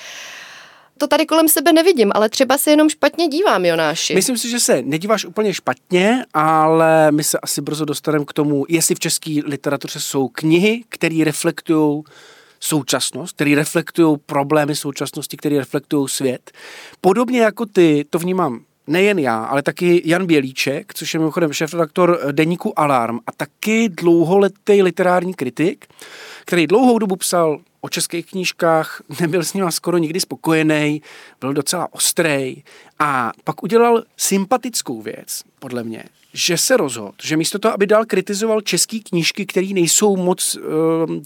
[0.98, 4.16] to tady kolem sebe nevidím, ale třeba se jenom špatně dívám, Jonáši.
[4.16, 8.66] Myslím si, že se nedíváš úplně špatně, ale my se asi brzo dostaneme k tomu,
[8.70, 12.04] jestli v české literatuře jsou knihy, které reflektují
[12.60, 16.52] současnost, které reflektují problémy současnosti, které reflektují svět.
[17.02, 22.20] Podobně jako ty, to vnímám nejen já, ale taky Jan Bělíček, což je mimochodem šéf-redaktor
[22.32, 25.86] deníku Alarm a taky dlouholetý literární kritik,
[26.48, 31.02] který dlouhou dobu psal o českých knížkách, nebyl s nimi skoro nikdy spokojený,
[31.42, 32.64] byl docela ostrý
[33.00, 38.06] a pak udělal sympatickou věc, podle mě, že se rozhodl, že místo toho, aby dál
[38.06, 40.64] kritizoval české knížky, které nejsou moc uh,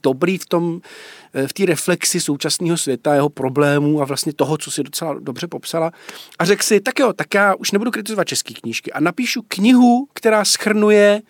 [0.03, 4.71] dobrý v tom, uh, v té reflexi současného světa, jeho problémů a vlastně toho, co
[4.71, 5.91] si docela dobře popsala,
[6.39, 10.07] a řekl si, tak jo, tak já už nebudu kritizovat české knížky a napíšu knihu,
[10.13, 11.21] která schrnuje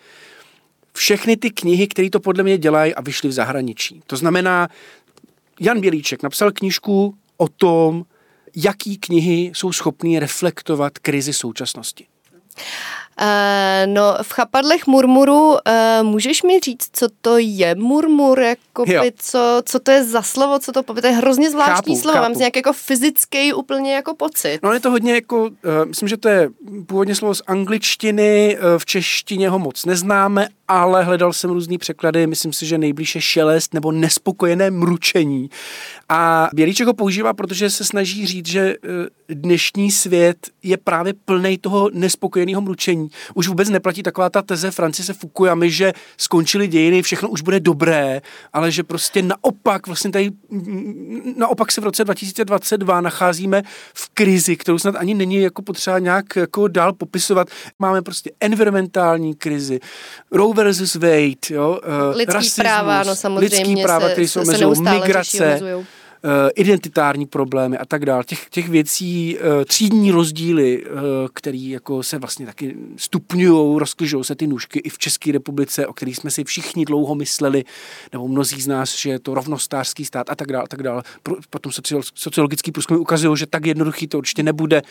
[0.92, 4.02] všechny ty knihy, které to podle mě dělají a vyšly v zahraničí.
[4.06, 4.68] To znamená,
[5.60, 8.04] Jan Bělíček napsal knížku o tom,
[8.56, 12.06] jaký knihy jsou schopné reflektovat krizi současnosti.
[13.20, 15.58] Uh, no, v chapadlech murmuru uh,
[16.02, 18.84] můžeš mi říct, co to je murmur, jako
[19.16, 22.30] co, co to je za slovo, co to to je hrozně zvláštní chápu, slovo, chápu.
[22.30, 24.58] mám nějaký jako fyzický úplně jako pocit.
[24.62, 25.50] No je to hodně jako, uh,
[25.86, 26.48] myslím, že to je
[26.86, 32.26] původně slovo z angličtiny, uh, v češtině ho moc neznáme, ale hledal jsem různý překlady,
[32.26, 35.50] myslím si, že nejblíže šelest nebo nespokojené mručení.
[36.08, 38.76] A Bělíček ho používá, protože se snaží říct, že e,
[39.34, 43.08] dnešní svět je právě plný toho nespokojeného mručení.
[43.34, 48.20] Už vůbec neplatí taková ta teze Francise Fukuyamy, že skončily dějiny, všechno už bude dobré,
[48.52, 50.30] ale že prostě naopak, vlastně tady
[51.36, 53.62] naopak se v roce 2022 nacházíme
[53.94, 57.48] v krizi, kterou snad ani není jako potřeba nějak jako dál popisovat.
[57.78, 59.80] Máme prostě environmentální krizi,
[60.30, 64.80] Roe versus Wade, jo, uh, lidský rasismus, práva, no samozřejmě lidský práva, které jsou omezují,
[64.80, 65.80] migrace, uh,
[66.54, 68.24] identitární problémy a tak dále.
[68.24, 70.84] Těch, těch věcí, uh, třídní rozdíly,
[71.34, 75.92] které jako se vlastně taky stupňují, rozkližují se ty nůžky i v České republice, o
[75.92, 77.64] kterých jsme si všichni dlouho mysleli,
[78.12, 81.02] nebo mnozí z nás, že je to rovnostářský stát a tak dále, a tak dále.
[81.50, 81.72] Potom
[82.14, 84.82] sociologický průzkumy ukazují, že tak jednoduchý to určitě nebude.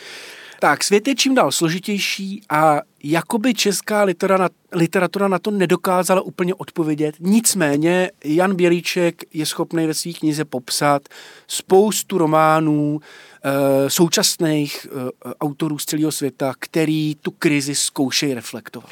[0.62, 6.54] Tak, svět je čím dál složitější a jakoby česká literatura, literatura na to nedokázala úplně
[6.54, 7.14] odpovědět.
[7.20, 11.08] Nicméně Jan Bělíček je schopný ve svých knize popsat
[11.46, 13.00] spoustu románů
[13.44, 14.88] e, současných e,
[15.40, 18.90] autorů z celého světa, který tu krizi zkoušejí reflektovat.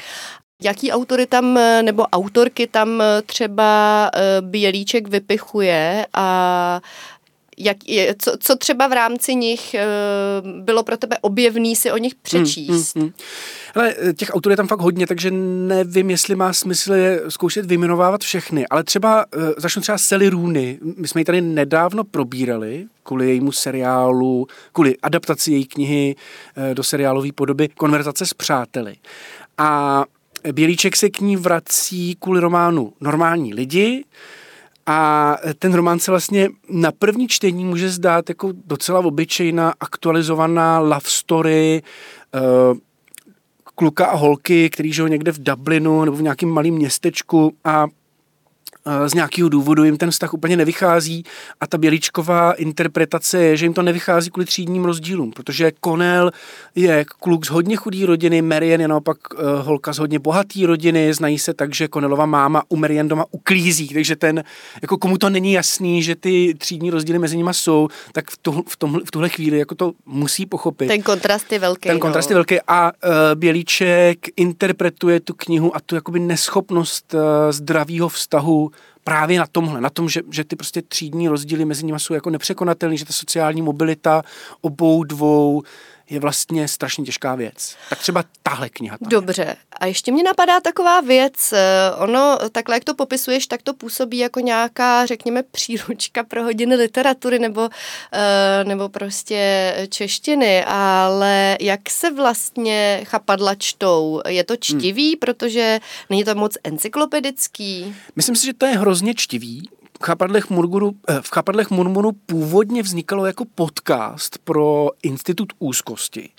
[0.63, 6.81] Jaký autory tam, nebo autorky tam třeba Bělíček vypichuje a
[7.65, 11.97] jak, je, co, co třeba v rámci nich uh, bylo pro tebe objevný si o
[11.97, 12.95] nich přečíst?
[12.95, 13.13] Hmm, hmm, hmm.
[13.75, 18.21] Ale těch autorů je tam fakt hodně, takže nevím, jestli má smysl je zkoušet vyjmenovávat
[18.21, 20.79] všechny, ale třeba uh, začnu třeba Sally Rooney.
[20.97, 26.15] My jsme ji tady nedávno probírali kvůli jejímu seriálu, kvůli adaptaci její knihy
[26.57, 28.95] uh, do seriálové podoby Konverzace s přáteli.
[29.57, 30.03] A
[30.51, 34.03] Bělíček se k ní vrací kvůli románu Normální lidi,
[34.85, 41.01] a ten román se vlastně na první čtení může zdát jako docela obyčejná, aktualizovaná love
[41.03, 41.81] story
[42.35, 42.77] uh,
[43.75, 47.87] kluka a holky, který žijou někde v Dublinu nebo v nějakém malém městečku a
[49.05, 51.23] z nějakého důvodu jim ten vztah úplně nevychází
[51.61, 56.31] a ta běličková interpretace je, že jim to nevychází kvůli třídním rozdílům, protože Konel
[56.75, 61.13] je kluk z hodně chudý rodiny, Marian je naopak uh, holka z hodně bohatý rodiny,
[61.13, 64.43] znají se tak, že Konelova máma u Marian doma uklízí, takže ten,
[64.81, 68.51] jako komu to není jasný, že ty třídní rozdíly mezi nimi jsou, tak v, to,
[68.67, 70.87] v, tom, v tuhle chvíli jako to musí pochopit.
[70.87, 71.89] Ten kontrast je velký.
[71.89, 72.33] Ten kontrast no.
[72.33, 77.19] je velký a uh, Bělíček interpretuje tu knihu a tu jakoby neschopnost uh,
[77.51, 78.70] zdravého vztahu
[79.03, 82.29] právě na tomhle, na tom, že, že ty prostě třídní rozdíly mezi nimi jsou jako
[82.29, 84.23] nepřekonatelné, že ta sociální mobilita
[84.61, 85.63] obou dvou
[86.11, 87.75] je vlastně strašně těžká věc.
[87.89, 88.97] Tak třeba tahle kniha.
[88.97, 89.41] Tam Dobře.
[89.41, 89.55] Je.
[89.73, 91.53] A ještě mě napadá taková věc.
[91.53, 96.75] Eh, ono, takhle jak to popisuješ, tak to působí jako nějaká, řekněme, příručka pro hodiny
[96.75, 97.69] literatury nebo,
[98.13, 104.21] eh, nebo prostě češtiny, ale jak se vlastně chapadla čtou?
[104.27, 105.19] Je to čtivý, hmm.
[105.19, 107.95] protože není to moc encyklopedický?
[108.15, 109.69] Myslím si, že to je hrozně čtivý
[110.01, 116.29] chapadlech, Murmuru, eh, v Chapadlech Murmuru původně vznikalo jako podcast pro Institut úzkosti.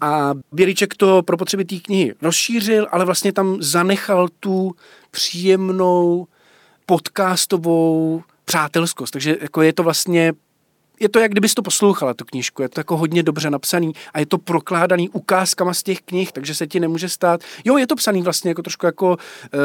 [0.00, 4.72] A Bělíček to pro potřeby té knihy rozšířil, ale vlastně tam zanechal tu
[5.10, 6.26] příjemnou
[6.86, 9.12] podcastovou přátelskost.
[9.12, 10.32] Takže jako je to vlastně
[11.02, 12.62] je to, jak kdybys to poslouchala, tu knížku.
[12.62, 16.54] Je to jako hodně dobře napsaný a je to prokládaný ukázkama z těch knih, takže
[16.54, 17.40] se ti nemůže stát.
[17.64, 19.16] Jo, je to psaný vlastně jako trošku jako uh,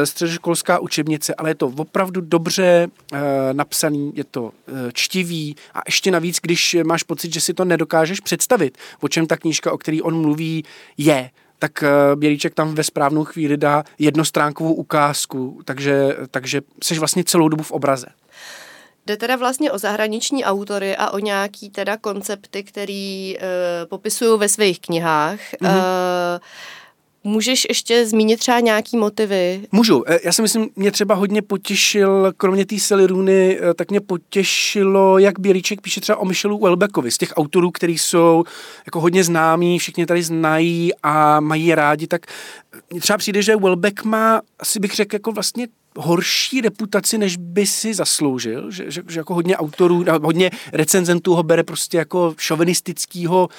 [0.04, 3.20] středoškolská učebnice, ale je to opravdu dobře uh,
[3.54, 4.52] napsaný, je to uh,
[4.94, 9.38] čtivý a ještě navíc, když máš pocit, že si to nedokážeš představit, o čem ta
[9.38, 10.64] knížka, o který on mluví,
[10.98, 11.30] je,
[11.60, 11.84] tak
[12.16, 17.72] Bělíček tam ve správnou chvíli dá jednostránkovou ukázku, takže, takže jsi vlastně celou dobu v
[17.72, 18.08] obraze.
[19.08, 23.44] Jde teda vlastně o zahraniční autory a o nějaký teda koncepty, který uh,
[23.90, 25.40] popisují ve svých knihách.
[25.40, 25.76] Mm-hmm.
[25.76, 26.40] Uh,
[27.28, 29.68] Můžeš ještě zmínit třeba nějaký motivy?
[29.72, 30.04] Můžu.
[30.08, 35.40] Eh, já si myslím, mě třeba hodně potěšil, kromě té Seliruny, tak mě potěšilo, jak
[35.40, 38.44] Bělíček píše třeba o Michelu Welbeckovi, z těch autorů, který jsou
[38.86, 42.26] jako hodně známí, všichni tady znají a mají rádi, tak
[42.92, 45.68] mně třeba přijde, že Welbeck má, asi bych řekl, jako vlastně
[45.98, 51.44] horší reputaci, než by si zasloužil, že, že, že jako hodně autorů, hodně recenzentů ho
[51.44, 53.50] bere prostě jako šovinistického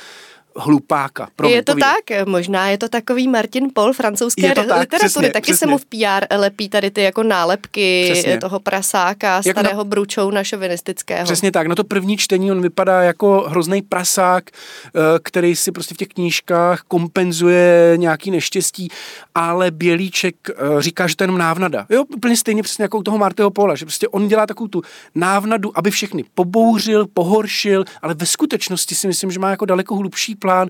[0.58, 1.28] hlupáka.
[1.36, 1.90] Promiň, je to povídej.
[2.06, 5.56] tak, možná je to takový Martin Paul francouzské je to tak, literatury, přesně, taky přesně.
[5.56, 8.38] se mu v PR lepí tady ty jako nálepky přesně.
[8.38, 9.84] toho prasáka, Jak starého na...
[9.84, 11.24] bručouna šovinistického.
[11.24, 15.94] Přesně tak, na to první čtení on vypadá jako hrozný prasák, eh, který si prostě
[15.94, 18.88] v těch knížkách kompenzuje nějaký neštěstí,
[19.34, 21.86] ale Bělíček eh, říká, že to je jenom návnada.
[21.90, 24.82] Jo, úplně stejně přesně jako u toho Martyho Pola, že prostě on dělá takovou tu
[25.14, 30.34] návnadu, aby všechny pobouřil, pohoršil, ale ve skutečnosti si myslím, že má jako daleko hlubší
[30.34, 30.68] plán plán.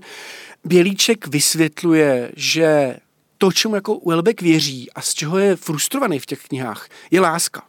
[0.63, 2.97] Bělíček vysvětluje, že
[3.37, 7.63] to, čemu jako Welbeck věří a z čeho je frustrovaný v těch knihách, je láska.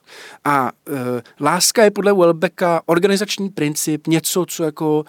[0.44, 5.04] A e, láska je podle Welbecka organizační princip, něco, co jako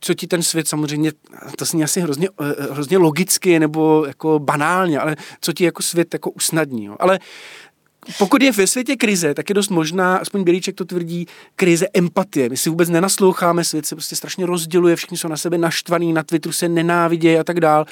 [0.00, 1.12] co ti ten svět samozřejmě,
[1.58, 6.14] to zní asi hrozně, e, hrozně logicky nebo jako banálně, ale co ti jako svět
[6.14, 6.84] jako usnadní.
[6.84, 6.96] Jo.
[7.00, 7.18] Ale
[8.18, 11.26] pokud je ve světě krize, tak je dost možná, aspoň Bělíček to tvrdí,
[11.56, 12.48] krize empatie.
[12.48, 16.22] My si vůbec nenasloucháme, svět se prostě strašně rozděluje, všichni jsou na sebe naštvaný, na
[16.22, 17.86] Twitteru se nenávidějí a tak dál.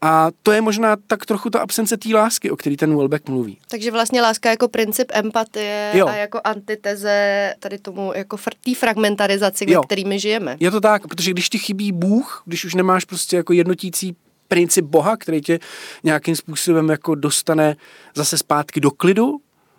[0.00, 3.58] A to je možná tak trochu ta absence té lásky, o který ten Welbeck mluví.
[3.70, 6.06] Takže vlastně láska jako princip empatie jo.
[6.06, 9.82] a jako antiteze tady tomu jako fr- té fragmentarizaci, jo.
[9.82, 10.56] kterými žijeme.
[10.60, 14.16] Je to tak, protože když ti chybí Bůh, když už nemáš prostě jako jednotící
[14.48, 15.58] princip Boha, který tě
[16.04, 17.76] nějakým způsobem jako dostane
[18.14, 19.36] zase zpátky do klidu,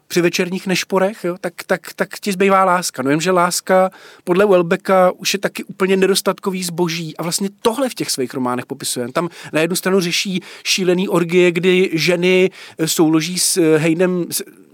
[0.10, 3.02] při večerních nešporech, jo, tak, tak, tak ti zbývá láska.
[3.04, 3.92] No jenže láska
[4.24, 8.66] podle Welbecka už je taky úplně nedostatkový zboží a vlastně tohle v těch svých románech
[8.66, 9.12] popisuje.
[9.12, 14.26] Tam na jednu stranu řeší šílený orgie, kdy ženy eh, souloží s eh, hejnem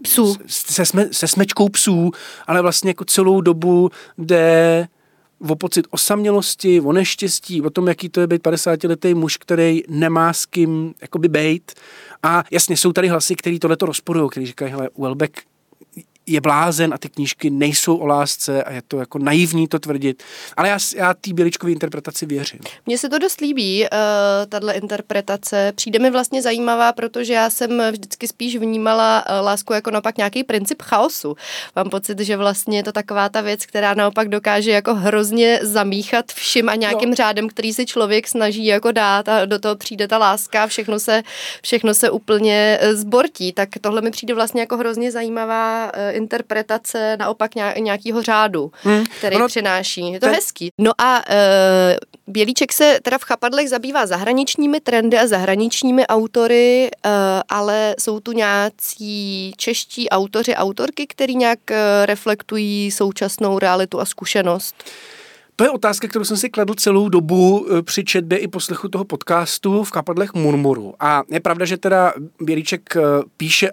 [0.02, 0.36] psů.
[0.48, 2.12] Se, sme, se smečkou psů,
[2.48, 4.88] ale vlastně jako celou dobu jde
[5.50, 10.34] o pocit osamělosti, o neštěstí, o tom, jaký to je být 50-letý muž, který nemá
[10.34, 11.74] s kým jakoby bejt.
[12.24, 15.42] A jasně, jsou tady hlasy, který tohleto rozporují, který říkají, hele, Welbeck
[16.28, 20.24] je blázen a ty knížky nejsou o lásce a je to jako naivní to tvrdit.
[20.58, 22.60] Ale já, já té Běličkové interpretaci věřím.
[22.86, 23.88] Mně se to dost líbí, uh,
[24.50, 25.74] tahle interpretace.
[25.76, 30.44] Přijde mi vlastně zajímavá, protože já jsem vždycky spíš vnímala uh, lásku jako naopak nějaký
[30.44, 31.36] princip chaosu.
[31.76, 36.32] Mám pocit, že vlastně je to taková ta věc, která naopak dokáže jako hrozně zamíchat
[36.32, 37.16] všim a nějakým no.
[37.16, 41.00] řádem, který si člověk snaží jako dát a do toho přijde ta láska a všechno
[41.00, 41.24] se,
[41.62, 43.54] všechno se úplně eh, zbortí.
[43.54, 49.04] Tak tohle mi přijde vlastně jako hrozně zajímavá uh, interpretace naopak nějakého řádu, hmm.
[49.18, 50.12] který ono, přináší.
[50.12, 50.36] Je to ten...
[50.36, 50.70] hezký.
[50.78, 51.98] No a e,
[52.28, 57.10] Bělíček se teda v chapadlech zabývá zahraničními trendy a zahraničními autory, e,
[57.50, 64.76] ale jsou tu nějací čeští autoři, autorky, který nějak e, reflektují současnou realitu a zkušenost.
[65.56, 69.84] To je otázka, kterou jsem si kladl celou dobu při četbě i poslechu toho podcastu
[69.84, 70.94] v kapadlech Murmuru.
[71.00, 72.94] A je pravda, že teda Bělíček
[73.38, 73.70] píše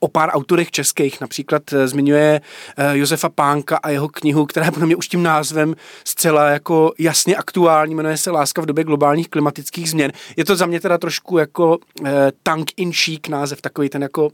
[0.00, 2.40] o pár autorech českých, například eh, zmiňuje
[2.76, 6.92] eh, Josefa Pánka a jeho knihu, která je pro mě už tím názvem zcela jako
[6.98, 10.12] jasně aktuální, jmenuje se Láska v době globálních klimatických změn.
[10.36, 14.30] Je to za mě teda trošku jako eh, tank in chic název, takový ten jako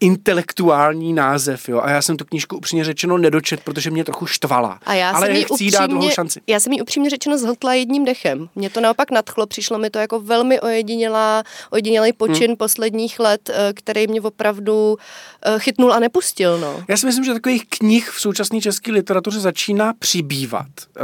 [0.00, 1.80] intelektuální název, jo.
[1.80, 4.78] A já jsem tu knížku upřímně řečeno nedočet, protože mě trochu štvala.
[4.86, 6.40] A já Ale jsem chci upřímně, dát druhou šanci.
[6.46, 8.48] Já jsem jí upřímně řečeno zhltla jedním dechem.
[8.54, 12.56] Mě to naopak nadchlo, přišlo mi to jako velmi ojedinělá, ojedinělý počin hmm.
[12.56, 14.96] posledních let, eh, který mě opravdu
[15.42, 16.58] eh, chytnul a nepustil.
[16.58, 16.84] No.
[16.88, 20.66] Já si myslím, že takových knih v současné české literatuře začíná přibývat.
[20.96, 21.00] Eh,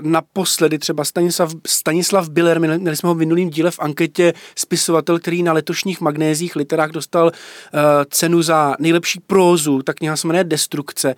[0.00, 5.42] naposledy třeba Stanislav, Stanislav Biller, měli jsme ho v minulým díle v anketě, spisovatel, který
[5.42, 7.32] na letošních magnézích literách dostal
[8.10, 11.14] cenu cenu za nejlepší prózu, ta kniha se jmenuje Destrukce.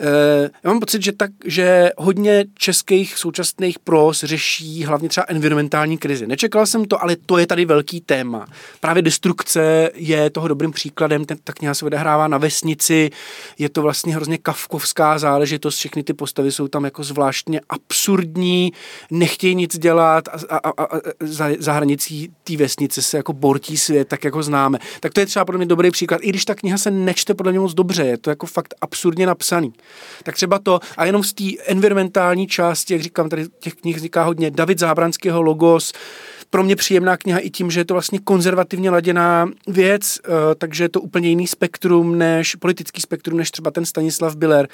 [0.00, 5.98] Uh, já mám pocit, že, tak, že hodně českých současných pros řeší hlavně třeba environmentální
[5.98, 6.26] krizi.
[6.26, 8.46] Nečekal jsem to, ale to je tady velký téma.
[8.80, 11.24] Právě destrukce je toho dobrým příkladem.
[11.24, 13.10] Ten, ta kniha se odehrává na vesnici,
[13.58, 18.72] je to vlastně hrozně kavkovská záležitost, všechny ty postavy jsou tam jako zvláštně absurdní,
[19.10, 23.76] nechtějí nic dělat a, a, a, a za, za hranicí té vesnice se jako bortí
[23.76, 24.78] svět, tak jako známe.
[25.00, 26.20] Tak to je třeba podle mě dobrý příklad.
[26.22, 29.26] I když ta kniha se nečte podle mě moc dobře, je to jako fakt absurdně
[29.26, 29.72] napsaný.
[30.22, 34.22] Tak třeba to, a jenom z té environmentální části, jak říkám, tady těch knih vzniká
[34.22, 35.92] hodně, David Zábranského Logos,
[36.50, 40.84] pro mě příjemná kniha i tím, že je to vlastně konzervativně laděná věc, eh, takže
[40.84, 44.68] je to úplně jiný spektrum než politický spektrum, než třeba ten Stanislav Biller.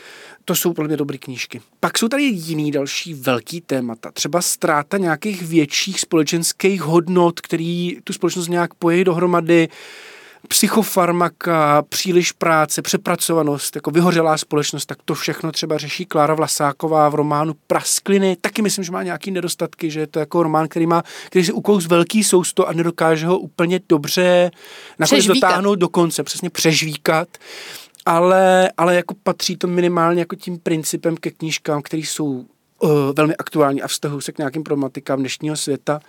[0.45, 1.61] To jsou pro mě dobré knížky.
[1.81, 8.13] Pak jsou tady jiný další velký témata, třeba ztráta nějakých větších společenských hodnot, který tu
[8.13, 9.69] společnost nějak pojí dohromady,
[10.49, 17.15] psychofarmaka, příliš práce, přepracovanost, jako vyhořelá společnost, tak to všechno třeba řeší Klára Vlasáková v
[17.15, 18.37] románu Praskliny.
[18.41, 21.53] Taky myslím, že má nějaký nedostatky, že je to jako román, který má, který si
[21.53, 24.51] ukous velký sousto a nedokáže ho úplně dobře
[24.99, 27.29] nakonec dotáhnout do konce, přesně přežvíkat
[28.07, 32.45] ale, ale jako patří to minimálně jako tím principem ke knížkám, které jsou
[33.17, 36.01] velmi aktuální a vztahují se k nějakým problematikám dnešního světa.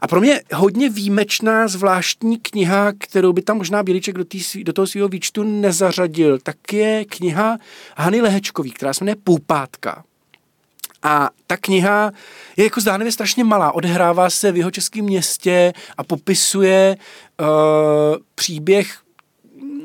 [0.00, 4.72] A pro mě hodně výjimečná, zvláštní kniha, kterou by tam možná Bíliček do, tý, do
[4.72, 7.58] toho svého výčtu nezařadil, tak je kniha
[7.96, 10.04] Hany Lehečkový, která se jmenuje Poupátka.
[11.02, 12.12] A ta kniha
[12.56, 16.96] je jako zdánlivě strašně malá, odehrává se v jeho českém městě a popisuje
[17.40, 17.46] uh,
[18.34, 18.98] příběh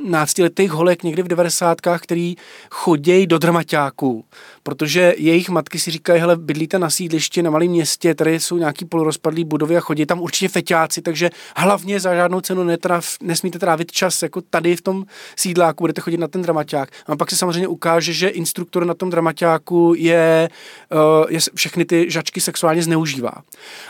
[0.09, 2.35] náctiletých holek někdy v devadesátkách, který
[2.71, 4.25] chodějí do dramaťáků,
[4.63, 8.85] protože jejich matky si říkají, hele, bydlíte na sídlišti na malém městě, tady jsou nějaký
[8.85, 13.91] polorozpadlý budovy a chodí tam určitě feťáci, takže hlavně za žádnou cenu netraf, nesmíte trávit
[13.91, 15.05] čas jako tady v tom
[15.35, 16.89] sídláku, budete chodit na ten dramaťák.
[17.07, 20.49] A pak se samozřejmě ukáže, že instruktor na tom dramaťáku je,
[20.91, 23.33] uh, je všechny ty žačky sexuálně zneužívá.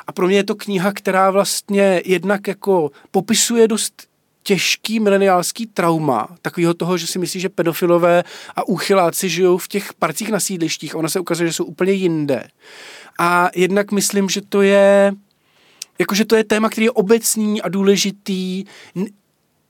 [0.08, 4.08] A pro mě je to kniha, která vlastně jednak jako popisuje dost
[4.48, 8.24] těžký mileniálský trauma, takového toho, že si myslí, že pedofilové
[8.56, 12.48] a úchyláci žijou v těch parcích na sídlištích ona se ukazuje, že jsou úplně jinde.
[13.20, 15.14] A jednak myslím, že to je
[16.00, 18.64] jakože to je téma, který je obecný a důležitý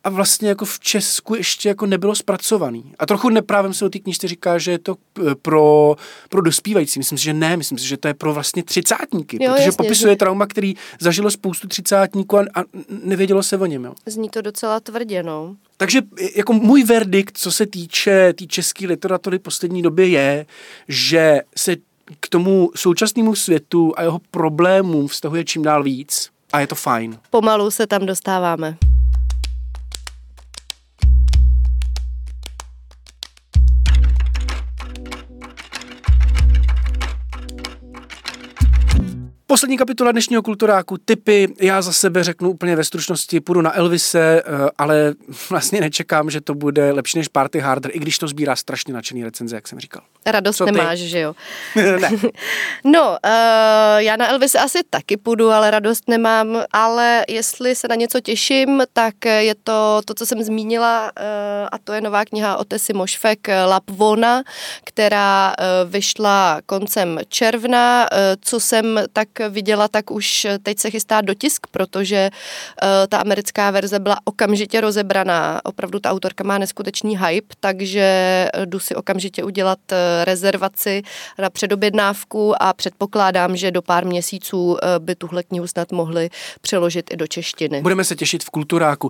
[0.08, 2.94] a vlastně jako v Česku ještě jako nebylo zpracovaný.
[3.00, 5.96] A trochu neprávem se o té knižce říká, že je to eh, pro,
[6.30, 7.00] pro dospívající.
[7.00, 9.78] Myslím si, že ne, myslím si, že to je pro vlastně třicátníky, jo, protože jasně,
[9.78, 10.18] popisuje že...
[10.18, 12.64] trauma, který zažilo spoustu třicátníků a, a
[13.04, 13.86] nevědělo se o něm.
[13.86, 13.94] Jo.
[14.06, 15.56] Zní to docela tvrdě, no.
[15.78, 16.02] Takže
[16.36, 20.46] jako můj verdikt, co se týče té tý české literatury poslední době je,
[20.88, 21.76] že se
[22.20, 27.20] k tomu současnému světu a jeho problémům vztahuje čím dál víc a je to fajn.
[27.30, 28.78] Pomalu se tam dostáváme.
[39.58, 41.54] Poslední kapitola dnešního kulturáku, typy.
[41.60, 45.14] Já za sebe řeknu úplně ve stručnosti, půjdu na Elvise, eh, ale
[45.50, 49.24] vlastně nečekám, že to bude lepší než Party Harder, i když to sbírá strašně nadšený
[49.24, 50.02] recenze, jak jsem říkal.
[50.26, 51.08] Radost Co nemáš, ty?
[51.08, 51.36] že jo?
[51.76, 52.10] ne.
[52.84, 53.18] no, uh,
[53.98, 58.84] já na Elvise asi taky půjdu, ale radost nemám, ale jestli se na něco těším,
[58.94, 61.28] tak je to to, co jsem zmínila, uh,
[61.72, 64.44] a to je nová kniha od Tessy Mošfek Lapvona,
[64.84, 71.22] která uh, vyšla koncem června, uh, co jsem tak viděla, tak už teď se chystá
[71.22, 75.62] dotisk, protože uh, ta americká verze byla okamžitě rozebraná.
[75.64, 81.02] Opravdu ta autorka má neskutečný hype, takže jdu si okamžitě udělat uh, rezervaci
[81.40, 86.30] na předobjednávku a předpokládám, že do pár měsíců by tuhle knihu snad mohli
[86.62, 87.82] přeložit i do češtiny.
[87.82, 89.10] Budeme se těšit v kulturáku.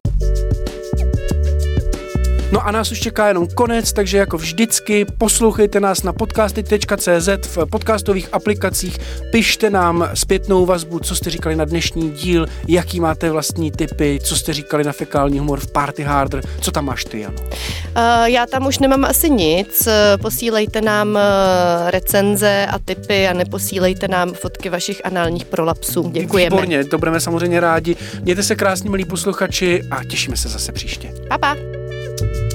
[2.52, 7.66] No a nás už čeká jenom konec, takže jako vždycky poslouchejte nás na podcasty.cz v
[7.66, 8.98] podcastových aplikacích,
[9.32, 14.36] pište nám zpětnou vazbu, co jste říkali na dnešní díl, jaký máte vlastní typy, co
[14.36, 17.38] jste říkali na fekální humor v Party Harder, co tam máš ty, Jano?
[17.42, 19.88] Uh, já tam už nemám asi nic,
[20.22, 26.10] posílejte nám uh, recenze a typy a neposílejte nám fotky vašich análních prolapsů.
[26.12, 26.56] Děkujeme.
[26.56, 27.96] Výborně, to budeme samozřejmě rádi.
[28.22, 31.14] Mějte se krásně, milí posluchači a těšíme se zase příště.
[31.30, 31.77] Pa, pa.
[32.18, 32.47] thank you